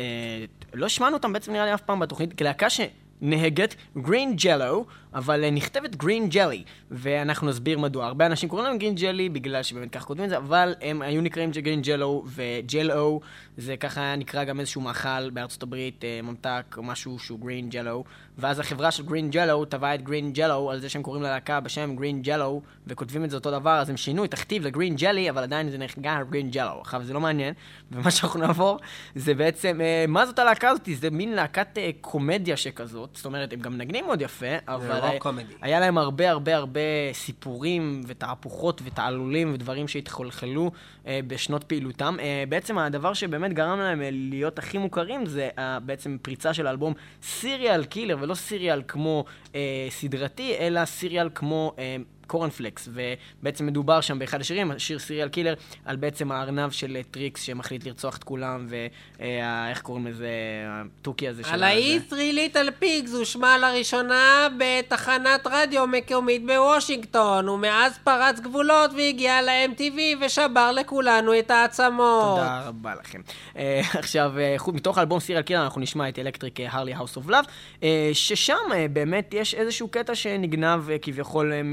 לא 0.74 0.86
השמענו 0.86 1.16
אותם 1.16 1.34
בעצם 1.34 1.54
נראה 1.54 1.66
לי 1.66 1.74
אף 1.74 1.82
פעם 1.82 2.00
בתוכנית, 2.00 2.38
כלהקה 2.38 2.68
שנהגת 2.70 3.76
Green 3.98 4.36
Jellö, 4.36 4.86
אבל 5.18 5.44
אה, 5.44 5.52
נכתבת 5.52 5.96
Green 5.96 6.30
Jelly, 6.30 6.64
ואנחנו 6.92 7.48
נסביר 7.48 7.80
מדוע. 7.80 8.06
הרבה 8.06 8.26
אנשים 8.26 8.50
קוראים 8.50 8.68
להם 8.68 8.78
Green 8.78 8.96
Jelly 8.96 9.30
בגלל 9.30 9.64
שבאמת 9.64 9.92
ככה 9.92 10.06
כותבים 10.06 10.26
את 10.26 10.30
זה, 10.30 10.38
אבל 10.38 10.76
הם 10.82 11.02
היו 11.02 11.22
נקראים 11.22 11.52
Green 11.52 11.82
Jellö, 11.82 12.24
ו-Jell-O 12.28 13.20
זה 13.58 13.78
ככה 13.78 14.02
היה 14.02 14.16
נקרא 14.16 14.44
גם 14.44 14.60
איזשהו 14.60 14.82
מאכל 14.82 15.30
בארצות 15.30 15.64
הברית, 15.64 16.04
אה, 16.04 16.20
ממתק 16.24 16.76
או 16.78 16.84
משהו 16.84 17.20
שהוא 17.20 17.40
green 17.40 17.70
Jell-O, 17.70 18.04
ואז 18.38 18.60
החברה 18.60 18.92
של 18.92 19.06
green 19.06 19.30
Jell-O 19.30 19.66
טבעה 19.66 19.96
את 19.96 20.02
green 20.02 20.34
Jell-O 20.34 20.72
על 20.72 20.80
זה 20.80 20.90
שהם 20.90 21.04
קוראים 21.04 21.24
ללהקה 21.24 21.60
בשם 21.60 21.96
Green 21.96 22.22
Jellö, 22.22 22.62
וכותבים 22.88 23.24
את 23.24 23.30
זה 23.30 23.38
אותו 23.38 23.52
דבר, 23.52 23.80
אז 23.80 23.90
הם 23.90 23.98
שינו 23.98 24.26
את 24.26 24.34
הכתיב 24.34 24.64
לגרין 24.64 24.96
ג'לי, 24.96 25.30
אבל 25.30 25.44
עדיין 25.44 25.70
זה 25.70 25.78
נחגע 25.78 26.24
גרין 26.30 26.52
ג'לו. 26.52 26.82
עכשיו 26.82 27.04
זה 27.04 27.14
לא 27.14 27.20
מעניין, 27.20 27.54
ומה 27.92 28.12
שאנחנו 28.12 28.40
נעבור 28.40 28.80
זה 29.16 29.34
בעצם, 29.34 29.82
אה, 29.82 30.06
מה 30.08 30.26
זאת 30.26 30.40
הלהקה 30.40 30.70
הזאת? 30.70 30.90
זה 30.94 31.10
מין 31.10 31.34
להקת 31.34 31.78
קומדיה 32.02 32.58
שכזאת, 32.58 33.10
זאת 33.14 33.26
אומרת, 33.26 33.54
הם 33.54 33.60
גם 33.60 33.74
מנגנים 33.74 34.06
מאוד 34.06 34.22
יפה, 34.22 34.56
אבל 34.68 35.07
רוק 35.08 35.14
היה, 35.14 35.20
קומדי. 35.20 35.54
היה 35.62 35.80
להם 35.80 35.98
הרבה 35.98 36.30
הרבה 36.30 36.56
הרבה 36.56 36.80
סיפורים 37.14 38.04
ותהפוכות 38.08 38.82
ותעלולים 38.86 39.54
ודברים 39.54 39.88
שהתחלחלו 39.88 40.72
אה, 41.08 41.20
בשנות 41.28 41.64
פעילותם. 41.64 42.18
אה, 42.20 42.44
בעצם 42.50 42.78
הדבר 42.78 43.14
שבאמת 43.14 43.54
גרם 43.54 43.80
להם 43.80 44.02
אה, 44.02 44.10
להיות 44.12 44.60
הכי 44.60 44.78
מוכרים 44.78 45.26
זה 45.26 45.50
בעצם 45.86 46.18
פריצה 46.22 46.54
של 46.54 46.68
האלבום 46.68 46.94
סיריאל 47.24 47.84
קילר, 47.84 48.18
ולא 48.20 48.34
סיריאל 48.34 48.82
כמו 48.88 49.26
סדרתי, 49.90 50.56
אלא 50.60 50.86
cereal 50.86 51.30
כמו... 51.36 51.76
אה, 52.28 52.32
קורנפלקס, 52.32 52.90
ובעצם 52.92 53.66
מדובר 53.66 54.02
שם 54.02 54.20
באחד 54.20 54.42
השירים, 54.42 54.72
השיר 54.72 55.00
Cereal 55.00 55.30
Killer, 55.30 55.54
על 55.86 55.96
בעצם 55.96 56.32
הארנב 56.32 56.72
של 56.72 56.96
אה, 56.96 57.02
Trix 57.12 57.42
שמחליט 57.42 57.86
לרצוח 57.86 58.18
את 58.18 58.24
כולם, 58.24 58.68
ואיך 58.70 59.82
קוראים 59.82 60.08
לזה, 60.08 60.30
התוכי 60.68 61.28
הזה 61.28 61.44
של 61.44 61.50
על 61.50 61.64
הזה. 61.64 61.74
ה-Three 61.74 62.34
Little 62.34 62.72
Pigs 62.80 63.14
הושמע 63.14 63.58
לראשונה 63.58 64.48
בתחנת 64.58 65.48
רדיו 65.52 65.88
מקומית 65.88 66.46
בוושינגטון, 66.46 67.50
ומאז 67.50 67.98
פרץ 68.04 68.40
גבולות 68.40 68.92
והגיע 68.98 69.42
ל-MTV 69.42 70.26
ושבר 70.26 70.72
לכולנו 70.72 71.40
את 71.40 71.52
העצמות. 71.52 72.38
תודה 72.38 72.62
רבה 72.66 72.94
לכם. 72.96 73.22
אה, 73.54 73.58
עכשיו, 74.00 74.34
מתוך 74.68 74.98
האלבום 74.98 75.20
Cereal 75.20 75.44
Killer 75.44 75.64
אנחנו 75.64 75.82
נשמע 75.82 76.10
את 76.10 76.20
Electric 76.20 76.60
Harley 76.68 76.94
House 76.94 77.18
of 77.18 77.30
Love, 77.30 77.46
ששם 78.14 78.54
באמת 78.94 79.34
יש 79.34 79.54
איזשהו 79.54 79.88
קטע 79.88 80.16
שנגנב 80.16 80.82
כביכול 81.02 81.52
uh, 81.52 81.64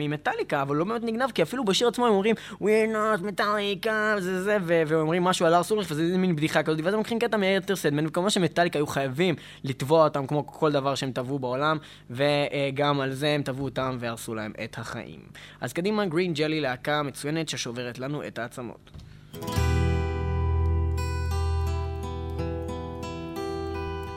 ממטאליקה, 0.44 0.62
אבל 0.62 0.76
לא 0.76 0.84
באמת 0.84 1.02
נגנב, 1.02 1.30
כי 1.30 1.42
אפילו 1.42 1.64
בשיר 1.64 1.88
עצמו 1.88 2.06
הם 2.06 2.12
אומרים 2.12 2.34
We're 2.52 2.94
not 2.94 3.22
מטאליקה, 3.22 4.14
זה 4.18 4.42
זה, 4.42 4.56
ואומרים 4.64 5.24
משהו 5.24 5.46
על 5.46 5.54
ארס 5.54 5.70
אולריך, 5.70 5.88
וזה 5.90 6.18
מין 6.18 6.36
בדיחה 6.36 6.62
כזאת, 6.62 6.80
ואז 6.84 6.94
הם 6.94 7.00
לוקחים 7.00 7.18
קטע 7.18 7.36
מארתר 7.36 7.76
סדמן, 7.76 8.06
וכמובן 8.06 8.30
שמטאליקה 8.30 8.78
היו 8.78 8.86
חייבים 8.86 9.34
לתבוע 9.64 10.04
אותם 10.04 10.26
כמו 10.26 10.46
כל 10.46 10.72
דבר 10.72 10.94
שהם 10.94 11.12
תבעו 11.12 11.38
בעולם, 11.38 11.78
וגם 12.10 13.00
על 13.00 13.12
זה 13.12 13.28
הם 13.28 13.42
תבעו 13.42 13.64
אותם 13.64 13.96
והרסו 14.00 14.34
להם 14.34 14.52
את 14.64 14.78
החיים. 14.78 15.20
אז 15.60 15.72
קדימה, 15.72 16.06
גרין 16.06 16.34
ג'לי 16.34 16.60
להקה 16.60 17.02
מצוינת 17.02 17.48
ששוברת 17.48 17.98
לנו 17.98 18.26
את 18.26 18.38
העצמות. 18.38 18.90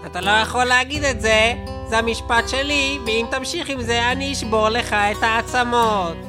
אתה 0.05 0.21
לא 0.21 0.31
יכול 0.31 0.65
להגיד 0.65 1.03
את 1.03 1.21
זה, 1.21 1.53
זה 1.89 1.97
המשפט 1.97 2.49
שלי, 2.49 2.99
ואם 3.05 3.25
תמשיך 3.31 3.69
עם 3.69 3.81
זה 3.81 4.11
אני 4.11 4.33
אשבור 4.33 4.69
לך 4.69 4.93
את 4.93 5.23
העצמות. 5.23 6.26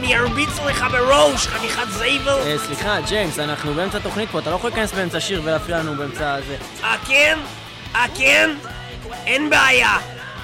ואני 0.00 0.16
ארביץ 0.16 0.48
לך 0.66 0.86
בראש, 0.90 1.46
חתיכת 1.46 1.88
זייבל! 1.90 2.28
אה, 2.46 2.56
סליחה, 2.66 3.00
ג'יימס, 3.08 3.38
אנחנו 3.38 3.74
באמצע 3.74 3.98
תוכנית 3.98 4.30
פה, 4.30 4.38
אתה 4.38 4.50
לא 4.50 4.54
יכול 4.54 4.70
להיכנס 4.70 4.92
באמצע 4.92 5.20
שיר 5.20 5.40
ולהפריע 5.44 5.78
לנו 5.78 5.94
באמצע 5.94 6.34
הזה. 6.34 6.56
אה 6.84 6.96
כן? 7.08 7.38
אה 7.94 8.04
כן? 8.18 8.50
אין 9.26 9.50
בעיה! 9.50 9.96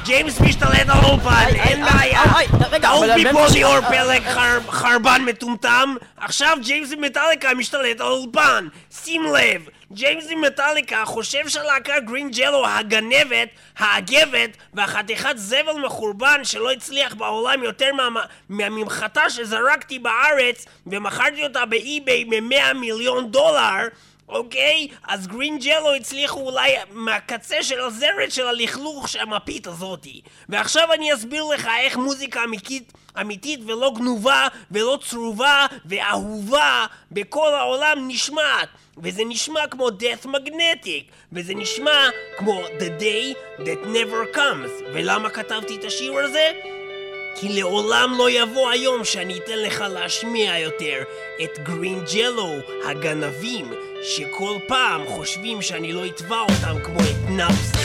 ג'יימס 0.05 0.41
משתלט 0.41 0.89
על 0.89 0.99
האולפן, 1.03 1.47
אין 1.55 1.85
בעיה! 1.85 2.23
איי, 2.37 2.47
רגע, 2.71 2.89
תעוף 2.89 3.05
אני 3.05 3.25
מפה 3.25 3.47
ליאור 3.53 3.77
אה, 3.77 3.83
פלג 3.91 4.23
חר- 4.35 4.71
חרבן 4.71 5.23
מטומטם, 5.27 5.95
עכשיו 6.17 6.57
ג'יימס 6.63 6.93
עם 6.93 7.01
מטאליקה 7.01 7.55
משתלט 7.55 8.01
על 8.01 8.07
האולפן! 8.07 8.67
שים 9.05 9.23
לב! 9.25 9.63
ג'יימס 9.95 10.25
עם 10.31 10.41
מטאליקה 10.41 11.05
חושב 11.05 11.49
שהלהקה 11.49 12.01
גרין 12.01 12.31
ג'לו 12.31 12.67
הגנבת, 12.67 13.49
האגבת 13.79 14.51
והחתיכת 14.75 15.33
זבל 15.37 15.73
מחורבן 15.85 16.41
שלא 16.45 16.71
הצליח 16.71 17.15
בעולם 17.15 17.63
יותר 17.63 17.93
מה- 17.93 18.21
מהממחטה 18.49 19.31
שזרקתי 19.31 19.99
בארץ 19.99 20.67
ומכרתי 20.87 21.45
אותה 21.45 21.67
באי-ביי 21.67 22.25
ב-100 22.25 22.73
מיליון 22.75 23.31
דולר 23.31 23.89
אוקיי? 24.29 24.89
אז 25.09 25.27
גרין 25.27 25.59
ג'לו 25.59 25.95
הצליחו 25.95 26.41
אולי 26.41 26.73
מהקצה 26.91 27.63
של 27.63 27.81
הזרת 27.81 28.33
של 28.33 28.47
הלכלוך 28.47 29.09
של 29.09 29.21
המפית 29.21 29.67
הזאתי. 29.67 30.21
ועכשיו 30.49 30.93
אני 30.93 31.15
אסביר 31.15 31.45
לך 31.45 31.69
איך 31.81 31.97
מוזיקה 31.97 32.45
אמיתית, 32.45 32.93
אמיתית 33.21 33.61
ולא 33.67 33.93
גנובה 33.97 34.49
ולא 34.71 34.99
צרובה 35.09 35.67
ואהובה 35.85 36.87
בכל 37.13 37.55
העולם 37.55 38.09
נשמעת. 38.09 38.69
וזה 38.99 39.23
נשמע 39.27 39.67
כמו 39.67 39.89
death 39.89 40.27
magnetic, 40.27 41.13
וזה 41.33 41.55
נשמע 41.55 42.09
כמו 42.37 42.67
the 42.67 43.01
day 43.03 43.59
that 43.59 43.87
never 43.87 44.37
comes. 44.37 44.85
ולמה 44.95 45.31
כתבתי 45.31 45.77
את 45.77 45.85
השיר 45.85 46.19
הזה? 46.19 46.53
כי 47.35 47.49
לעולם 47.49 48.15
לא 48.19 48.31
יבוא 48.31 48.71
היום 48.71 49.05
שאני 49.05 49.39
אתן 49.39 49.59
לך 49.59 49.85
להשמיע 49.91 50.59
יותר 50.59 51.03
את 51.45 51.59
גרין 51.59 52.05
ג'לו, 52.15 52.57
הגנבים, 52.87 53.73
שכל 54.03 54.59
פעם 54.69 55.07
חושבים 55.07 55.63
שאני 55.63 55.93
לא 55.93 56.07
אתבע 56.07 56.41
אותם 56.41 56.83
כמו 56.85 57.01
את 57.01 57.31
נאפסטר. 57.31 57.79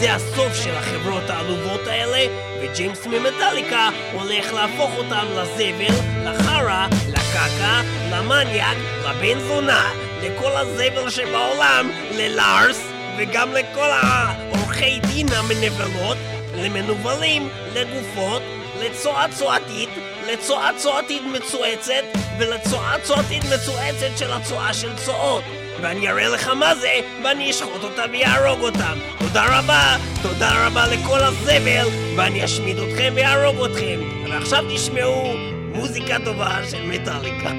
זה 0.00 0.14
הסוף 0.14 0.54
של 0.64 0.74
החברות 0.74 1.30
העלובות 1.30 1.86
האלה, 1.86 2.26
וג'יימס 2.62 3.06
ממטאליקה 3.06 3.90
הולך 4.12 4.52
להפוך 4.52 4.90
אותם 4.96 5.26
לזבל, 5.36 5.94
לחרא, 6.24 6.86
לקקה, 7.08 7.82
למניאק, 8.10 8.76
לבן 9.04 9.38
זונה, 9.40 9.92
לכל 10.22 10.50
הזבל 10.56 11.10
שבעולם, 11.10 11.90
ללארס, 12.10 12.82
וגם 13.18 13.52
לכל 13.52 13.90
העורכי 13.90 15.00
דין 15.00 15.26
המנבלות, 15.32 16.16
למנוולים, 16.54 17.48
לגופות, 17.74 18.42
לצועה-צועתית, 18.80 19.88
לצועה-צועתית 20.26 21.22
מצועצת, 21.32 22.04
ולצועה-צועתית 22.38 23.42
מצועצת 23.44 24.18
של 24.18 24.32
הצועה 24.32 24.74
של 24.74 24.96
צועות. 24.96 25.44
ואני 25.80 26.08
אראה 26.08 26.28
לך 26.28 26.48
מה 26.48 26.74
זה, 26.74 26.92
ואני 27.24 27.50
אשחוט 27.50 27.84
אותם 27.84 28.10
ויהרוג 28.12 28.60
אותם. 28.60 28.98
תודה 29.18 29.58
רבה, 29.58 29.96
תודה 30.22 30.66
רבה 30.66 30.86
לכל 30.86 31.20
הזבל, 31.20 31.88
ואני 32.16 32.44
אשמיד 32.44 32.78
אתכם 32.78 33.12
ויהרוג 33.16 33.64
אתכם. 33.64 34.00
ועכשיו 34.30 34.64
תשמעו 34.74 35.34
מוזיקה 35.74 36.16
טובה 36.24 36.56
של 36.70 36.82
מטאליקה. 36.86 37.52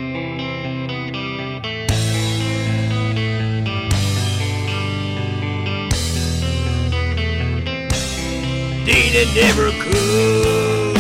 They 8.85 9.09
that 9.13 9.33
never 9.33 9.71
could. 9.81 10.93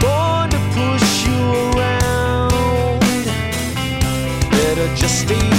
born 0.00 0.48
to 0.48 0.58
push 0.72 1.26
you 1.26 1.38
around. 1.76 3.00
Better 4.50 4.88
just 4.96 5.20
stay 5.26 5.57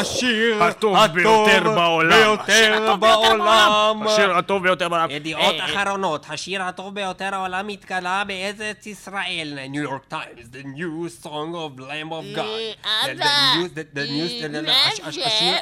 השיר 0.00 0.62
הטוב 0.64 0.96
ביותר 1.06 1.62
בעולם. 1.64 2.10
ביותר 2.10 2.96
בעולם. 3.00 4.02
השיר 4.06 4.36
הטוב 4.36 4.62
ביותר 4.62 4.88
בעולם. 4.88 5.10
ידיעות 5.10 5.54
אחרונות, 5.60 6.26
השיר 6.30 6.62
הטוב 6.62 6.94
ביותר 6.94 7.34
העולם 7.34 7.68
התגלה 7.68 8.22
בארץ 8.26 8.86
ישראל. 8.86 9.58
ניו 9.68 9.82
יורק 9.82 10.04
טיימס, 10.08 10.46
the 10.52 10.64
new 10.66 11.24
song 11.26 11.28
of 11.54 11.80
Lamb 11.80 12.10
of 12.12 12.38
God. 12.38 12.88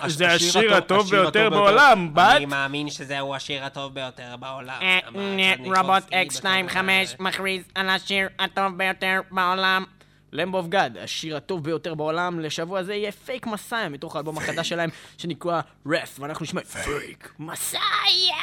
הש- 0.03 0.13
זה 0.13 0.29
השיר 0.33 0.75
הטוב 0.75 1.11
ביותר 1.11 1.51
בעולם, 1.51 2.15
בת. 2.15 2.23
אני 2.37 2.47
מאמין 2.47 2.91
שזהו 2.91 3.35
השיר 3.35 3.65
הטוב 3.65 3.95
ביותר 3.95 4.37
בעולם. 4.41 4.79
אה, 4.83 4.99
אה, 5.39 5.55
רובוט 5.59 6.03
בשנת 6.29 6.71
X25 6.71 6.77
מכריז 7.19 7.63
על 7.75 7.91
השיר 7.91 8.29
הטוב 8.39 8.77
ביותר 8.79 9.21
בעולם. 9.31 9.85
Lamb 10.33 10.55
of 10.55 10.67
God, 10.67 10.99
השיר 10.99 11.37
הטוב 11.37 11.65
ביותר 11.65 11.95
בעולם 11.95 12.41
לשבוע 12.41 12.83
זה 12.83 12.95
יהיה 12.95 13.13
Fake 13.13 13.47
Messiah 13.47 13.89
מתוך 13.89 14.17
האלבום 14.17 14.39
החדש 14.39 14.69
שלהם 14.69 14.91
שנקרא 15.19 15.61
Wrath, 15.87 16.21
ואנחנו 16.21 16.43
נשמע 16.45 16.61
Fake. 16.65 17.33
Messiah! 17.39 18.35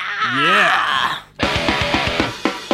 Everything 1.39 2.64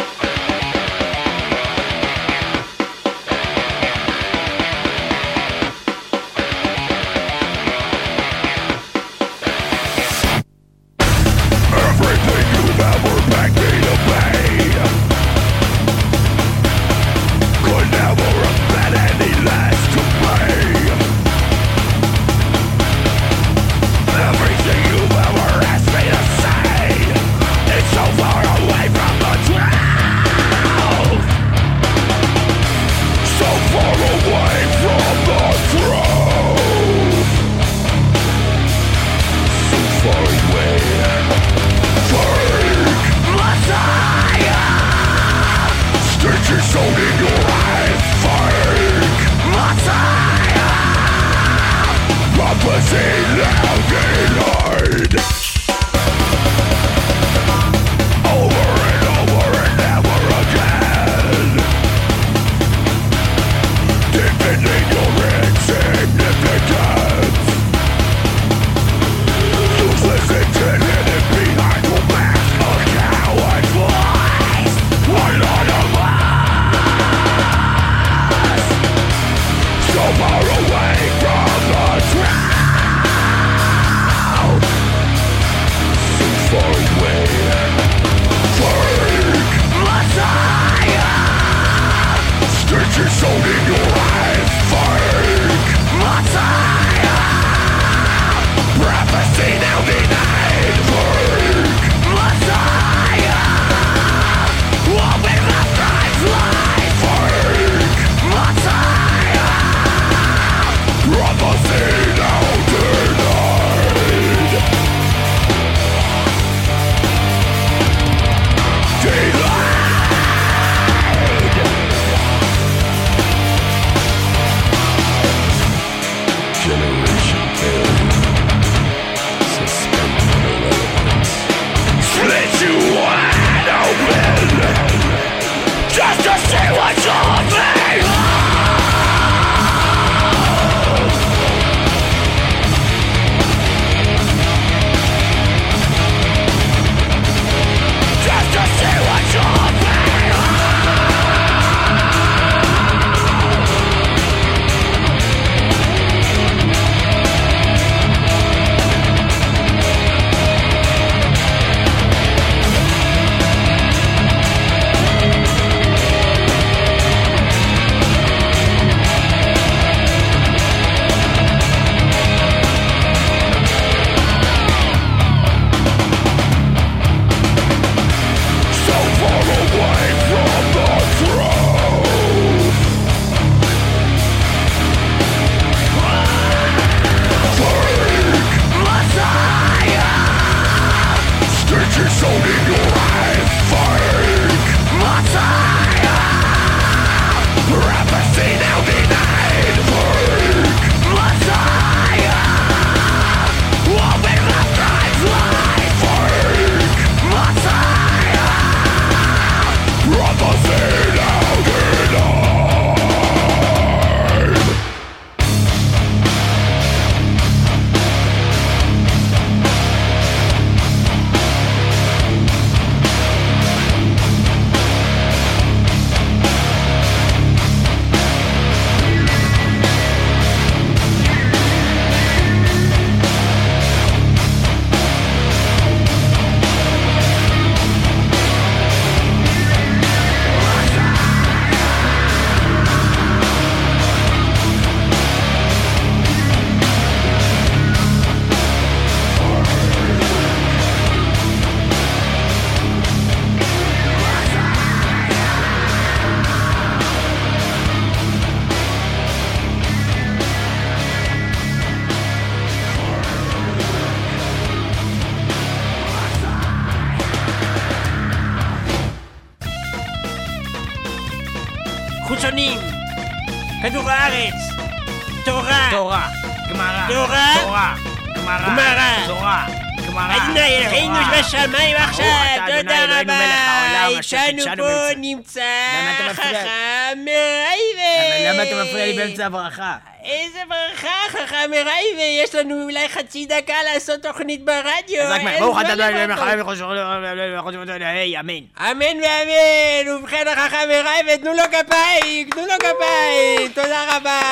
למה 288.52 288.62
אתה 288.62 288.82
מפריע 288.84 289.06
לי 289.06 289.12
באמצע 289.12 289.46
הברכה? 289.46 289.96
איזה 290.24 290.58
ברכה, 290.68 291.08
חכם 291.28 291.70
מרייבה, 291.70 292.22
יש 292.42 292.54
לנו 292.54 292.82
אולי 292.82 293.08
חצי 293.08 293.46
דקה 293.46 293.74
לעשות 293.82 294.22
תוכנית 294.22 294.64
ברדיו. 294.64 295.22
אז 295.22 295.30
רק 295.30 295.40
ברוך 295.60 295.78
זמן 295.78 295.84
אתה, 295.84 295.92
אדוני 295.92 296.26
למקום. 296.26 296.48
אלוהינו 296.48 297.84
מלך 297.84 298.02
היי, 298.02 298.40
אמן. 298.40 298.64
אמן 298.80 299.20
ואמן, 299.22 300.16
ובכן 300.16 300.48
החכם 300.48 300.88
מרייבה, 300.88 301.36
תנו 301.36 301.52
לו 301.54 301.62
כפיים, 301.62 302.50
תנו 302.50 302.62
לו 302.66 302.74
כפיים, 302.78 303.68
תודה 303.74 304.16
רבה. 304.16 304.42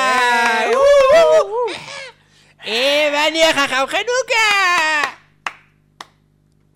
אה, 2.67 3.09
ואני 3.13 3.43
החכם 3.43 3.85
חנוכה! 3.87 5.11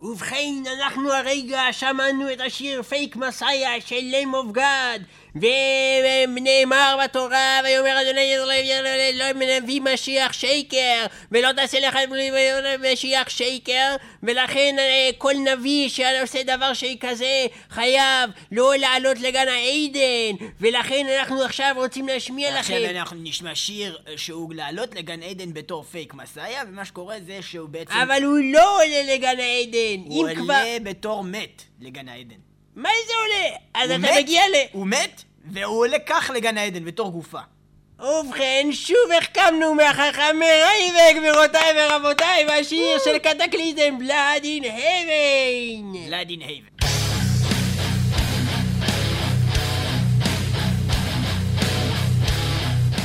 ובכן, 0.01 0.63
אנחנו 0.79 1.13
הרגע 1.13 1.61
שמענו 1.71 2.33
את 2.33 2.41
השיר 2.41 2.83
Fake 2.83 3.15
Messiah 3.15 3.81
של 3.85 3.95
Lamb 3.95 4.33
of 4.33 4.51
God 4.51 5.03
ונאמר 5.35 6.97
בתורה 7.03 7.59
ויאמר 7.63 8.01
אדוני 8.01 8.21
ישראל 8.21 9.15
לא 9.19 9.25
מביא 9.63 9.81
משיח 9.81 10.33
שייקר 10.33 11.05
ולא 11.31 11.51
תעשה 11.51 11.79
לך 11.79 11.97
משיח 12.91 13.29
שייקר 13.29 13.95
ולכן 14.23 14.75
אה, 14.79 15.09
כל 15.17 15.33
נביא 15.33 15.89
שעושה 15.89 16.43
דבר 16.43 16.73
שכזה 16.73 17.45
חייב 17.69 18.29
לא 18.51 18.75
לעלות 18.75 19.19
לגן 19.19 19.47
העדן. 19.47 20.45
ולכן 20.59 21.05
אנחנו 21.19 21.43
עכשיו 21.43 21.75
רוצים 21.77 22.07
להשמיע 22.07 22.59
לכם. 22.59 22.73
עכשיו 22.73 22.89
אנחנו 22.89 23.17
נשמע 23.23 23.55
שיר 23.55 23.99
אה, 24.07 24.17
שהוא 24.17 24.53
לעלות 24.53 24.95
לגן 24.95 25.23
עדן 25.23 25.53
בתור 25.53 25.83
פייק 25.83 26.13
מסאיה, 26.13 26.63
ומה 26.67 26.85
שקורה 26.85 27.15
זה 27.25 27.39
שהוא 27.41 27.69
בעצם... 27.69 27.93
אבל 27.93 28.23
הוא 28.23 28.37
לא 28.53 28.75
עולה 28.75 29.15
לגן 29.15 29.39
העדן. 29.39 30.01
הוא 30.05 30.27
כבר... 30.35 30.53
עולה 30.53 30.77
בתור 30.83 31.23
מת 31.23 31.61
לגן 31.81 32.09
העדן. 32.09 32.44
מה 32.75 32.89
זה 33.07 33.13
עולה? 33.21 33.57
אז 33.73 33.91
אתה 33.91 33.97
מת, 33.97 34.17
מגיע 34.17 34.41
ל... 34.47 34.55
הוא 34.71 34.87
מת, 34.87 35.23
והוא 35.51 35.79
עולה 35.79 35.99
כך 35.99 36.31
לגן 36.33 36.57
העדן 36.57 36.85
בתור 36.85 37.11
גופה. 37.11 37.39
ובכן, 37.99 38.67
שוב 38.71 39.11
החכמנו 39.17 39.75
מהחכם 39.75 40.35
מרייבק, 40.39 41.15
גבירותיי 41.17 41.73
ורבותיי, 41.77 42.45
והשיר 42.47 42.97
של 43.05 43.17
קטקליזם 43.17 43.99
בלאד 43.99 44.43
אין 44.43 44.63
הבן. 44.63 46.11
לאדין 46.11 46.41
הייבן. 46.41 46.67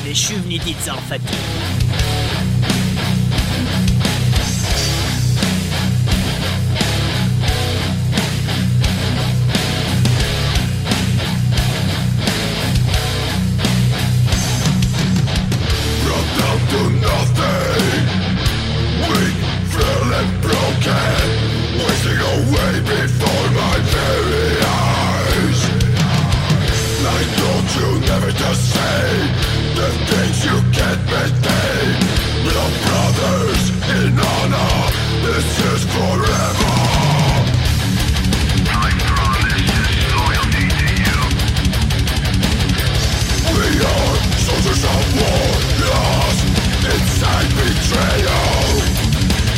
ושוב 0.04 0.46
נידי 0.46 0.74
צרפתי. 0.84 1.69
Never 28.30 28.38
to 28.38 28.54
say 28.54 29.02
The 29.74 29.88
things 30.08 30.44
you 30.44 30.56
can't 30.72 31.02
maintain 31.10 31.98
Blood 32.44 32.74
brothers 32.86 33.62
in 33.96 34.12
honor 34.18 34.74
This 35.24 35.48
is 35.70 35.82
forever 35.94 36.74
I 38.70 38.90
promise 39.10 39.68
loyalty 40.16 40.66
to 40.78 40.88
you 41.04 41.20
we 43.50 43.66
are 43.66 44.16
soldiers 44.38 44.84
of 44.84 45.02
war, 45.18 45.48
lost 45.82 46.44
inside 46.86 47.50
betrayal. 47.58 48.78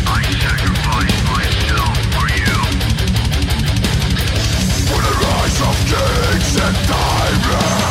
I 0.07 0.23
sacrifice 0.41 1.19
myself 1.29 1.97
for 2.15 2.27
you. 2.41 2.59
For 4.89 5.01
the 5.07 5.15
rise 5.23 5.61
of 5.61 5.77
kings 5.91 6.57
and 6.57 6.77
tyrants. 6.89 7.82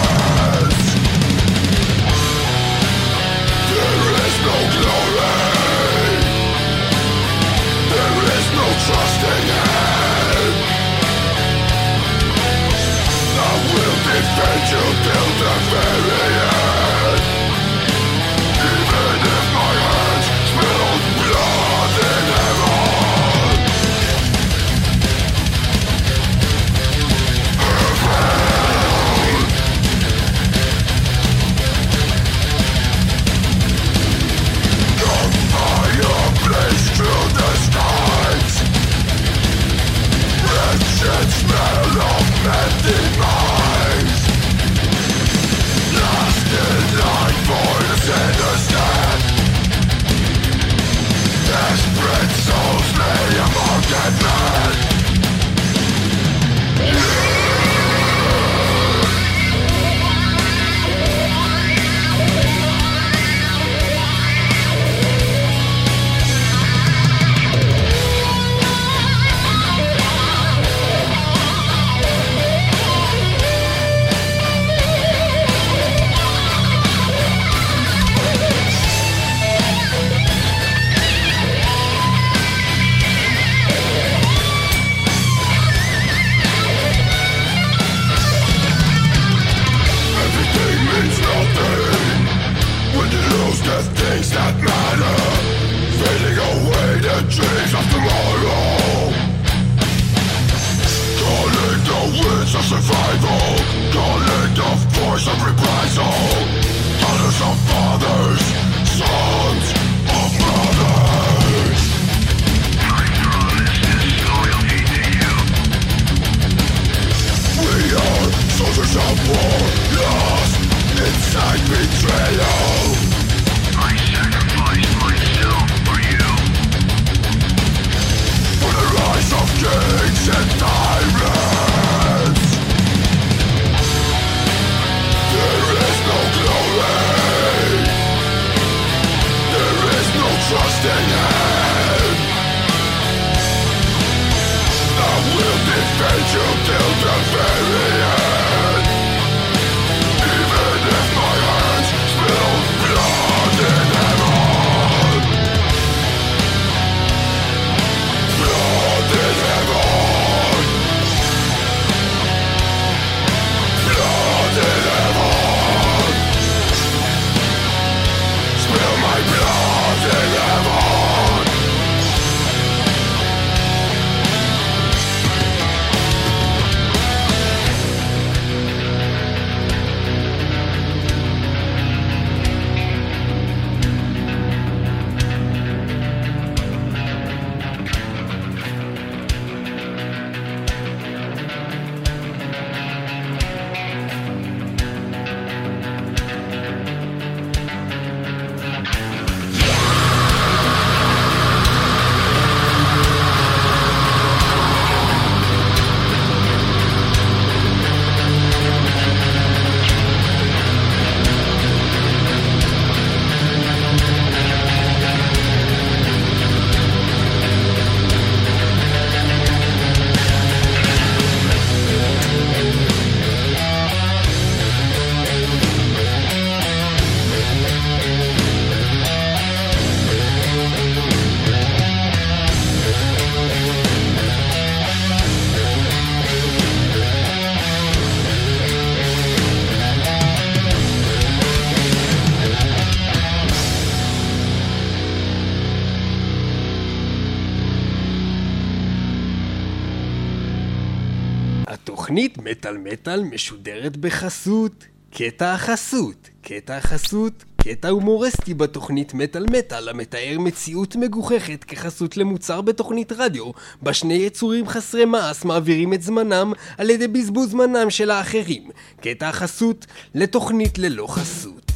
התוכנית 252.12 252.38
מטאל 252.38 252.78
מטאל 252.78 253.24
משודרת 253.24 253.98
בחסות. 253.98 254.86
קטע 255.12 255.54
החסות. 255.54 256.30
קטע 256.42 256.78
החסות. 256.78 257.44
קטע 257.62 257.90
הומורסטי 257.90 258.54
בתוכנית 258.54 259.14
מטאל 259.14 259.46
מטאל 259.52 259.90
המתאר 259.90 260.38
מציאות 260.40 260.96
מגוחכת 260.96 261.64
כחסות 261.64 262.18
למוצר 262.18 262.62
בתוכנית 262.62 263.12
רדיו 263.12 263.52
בה 263.82 263.94
שני 263.94 264.14
יצורים 264.14 264.68
חסרי 264.68 265.06
מעש 265.06 265.46
מעבירים 265.46 265.94
את 265.94 266.02
זמנם 266.02 266.54
על 266.78 266.90
ידי 266.90 267.08
בזבוז 267.08 267.50
זמנם 267.50 267.90
של 267.90 268.12
האחרים. 268.12 268.70
קטע 269.02 269.30
החסות 269.30 269.86
לתוכנית 270.16 270.78
ללא 270.78 271.08
חסות. 271.08 271.72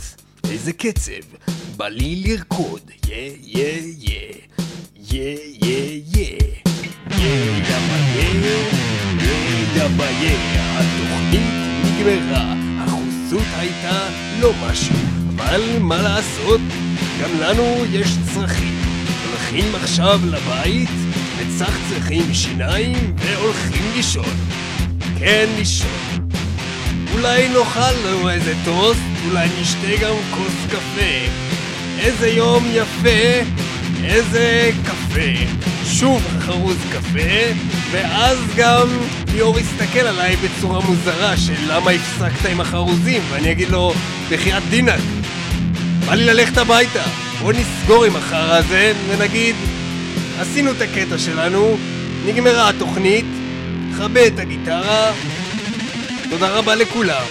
איזה 0.52 0.74
קצב, 0.74 1.52
בא 1.78 1.88
לי 1.88 2.24
לרקוד, 2.26 2.82
יא 3.08 3.32
יא 3.42 3.82
יא, 3.96 4.34
יא 4.96 5.38
יא 5.64 6.02
יא, 6.16 6.40
יא 7.12 7.62
יא, 7.68 8.36
יא 8.44 9.14
דבה 9.76 10.10
יא, 10.10 10.38
התוכנית 10.60 11.54
נגמרה, 11.84 12.54
החוסות 12.80 13.48
הייתה 13.58 14.08
לא 14.40 14.52
משהו, 14.62 14.96
אבל 15.36 15.62
מה 15.80 16.02
לעשות, 16.02 16.62
גם 17.22 17.30
לנו 17.40 17.86
יש 17.92 18.08
צרכים. 18.34 18.76
הולכים 19.30 19.76
עכשיו 19.76 20.20
לבית, 20.26 20.90
מצחצחים 21.40 22.34
שיניים 22.34 23.14
והולכים 23.18 23.92
לישון. 23.96 24.36
כן, 25.20 25.46
לישון. 25.58 26.28
אולי 27.14 27.50
נאכל 27.50 27.92
לנו 28.06 28.30
איזה 28.30 28.54
טוסט, 28.66 29.02
אולי 29.28 29.48
נשתה 29.62 30.02
גם 30.02 30.16
כוס 30.32 30.66
קפה. 30.68 31.32
איזה 32.00 32.28
יום 32.28 32.66
יפה, 32.72 33.44
איזה 34.06 34.72
קפה. 34.86 35.66
שוב 35.86 36.24
חרוז 36.39 36.78
קפה, 36.91 37.53
ואז 37.91 38.38
גם 38.56 38.88
ליאור 39.34 39.60
יסתכל 39.60 39.99
עליי 39.99 40.36
בצורה 40.36 40.80
מוזרה 40.80 41.38
של 41.38 41.53
למה 41.68 41.91
הפסקת 41.91 42.49
עם 42.49 42.62
החרוזים, 42.62 43.22
ואני 43.30 43.51
אגיד 43.51 43.70
לו, 43.70 43.93
בחייאת 44.32 44.64
דינק, 44.70 45.01
בא 46.06 46.14
לי 46.14 46.26
ללכת 46.26 46.58
הביתה. 46.58 47.03
בוא 47.41 47.53
נסגור 47.53 48.06
עם 48.06 48.16
החרא 48.16 48.56
הזה 48.56 48.93
ונגיד, 49.10 49.56
עשינו 50.39 50.72
את 50.72 50.82
הקטע 50.82 51.18
שלנו, 51.18 51.78
נגמרה 52.26 52.70
התוכנית, 52.70 53.26
כבה 53.97 54.28
את 54.28 54.39
הגיטרה, 54.39 55.12
תודה 56.30 56.49
רבה 56.49 56.76
לכולם. 56.76 57.26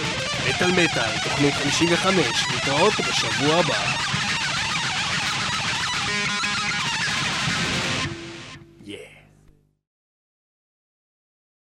מטאל 0.49 0.71
מטאל, 0.71 1.17
תוכנית 1.23 1.53
55, 1.53 2.15
להתראות 2.53 2.93
בשבוע 2.93 3.55
הבא. 3.55 4.14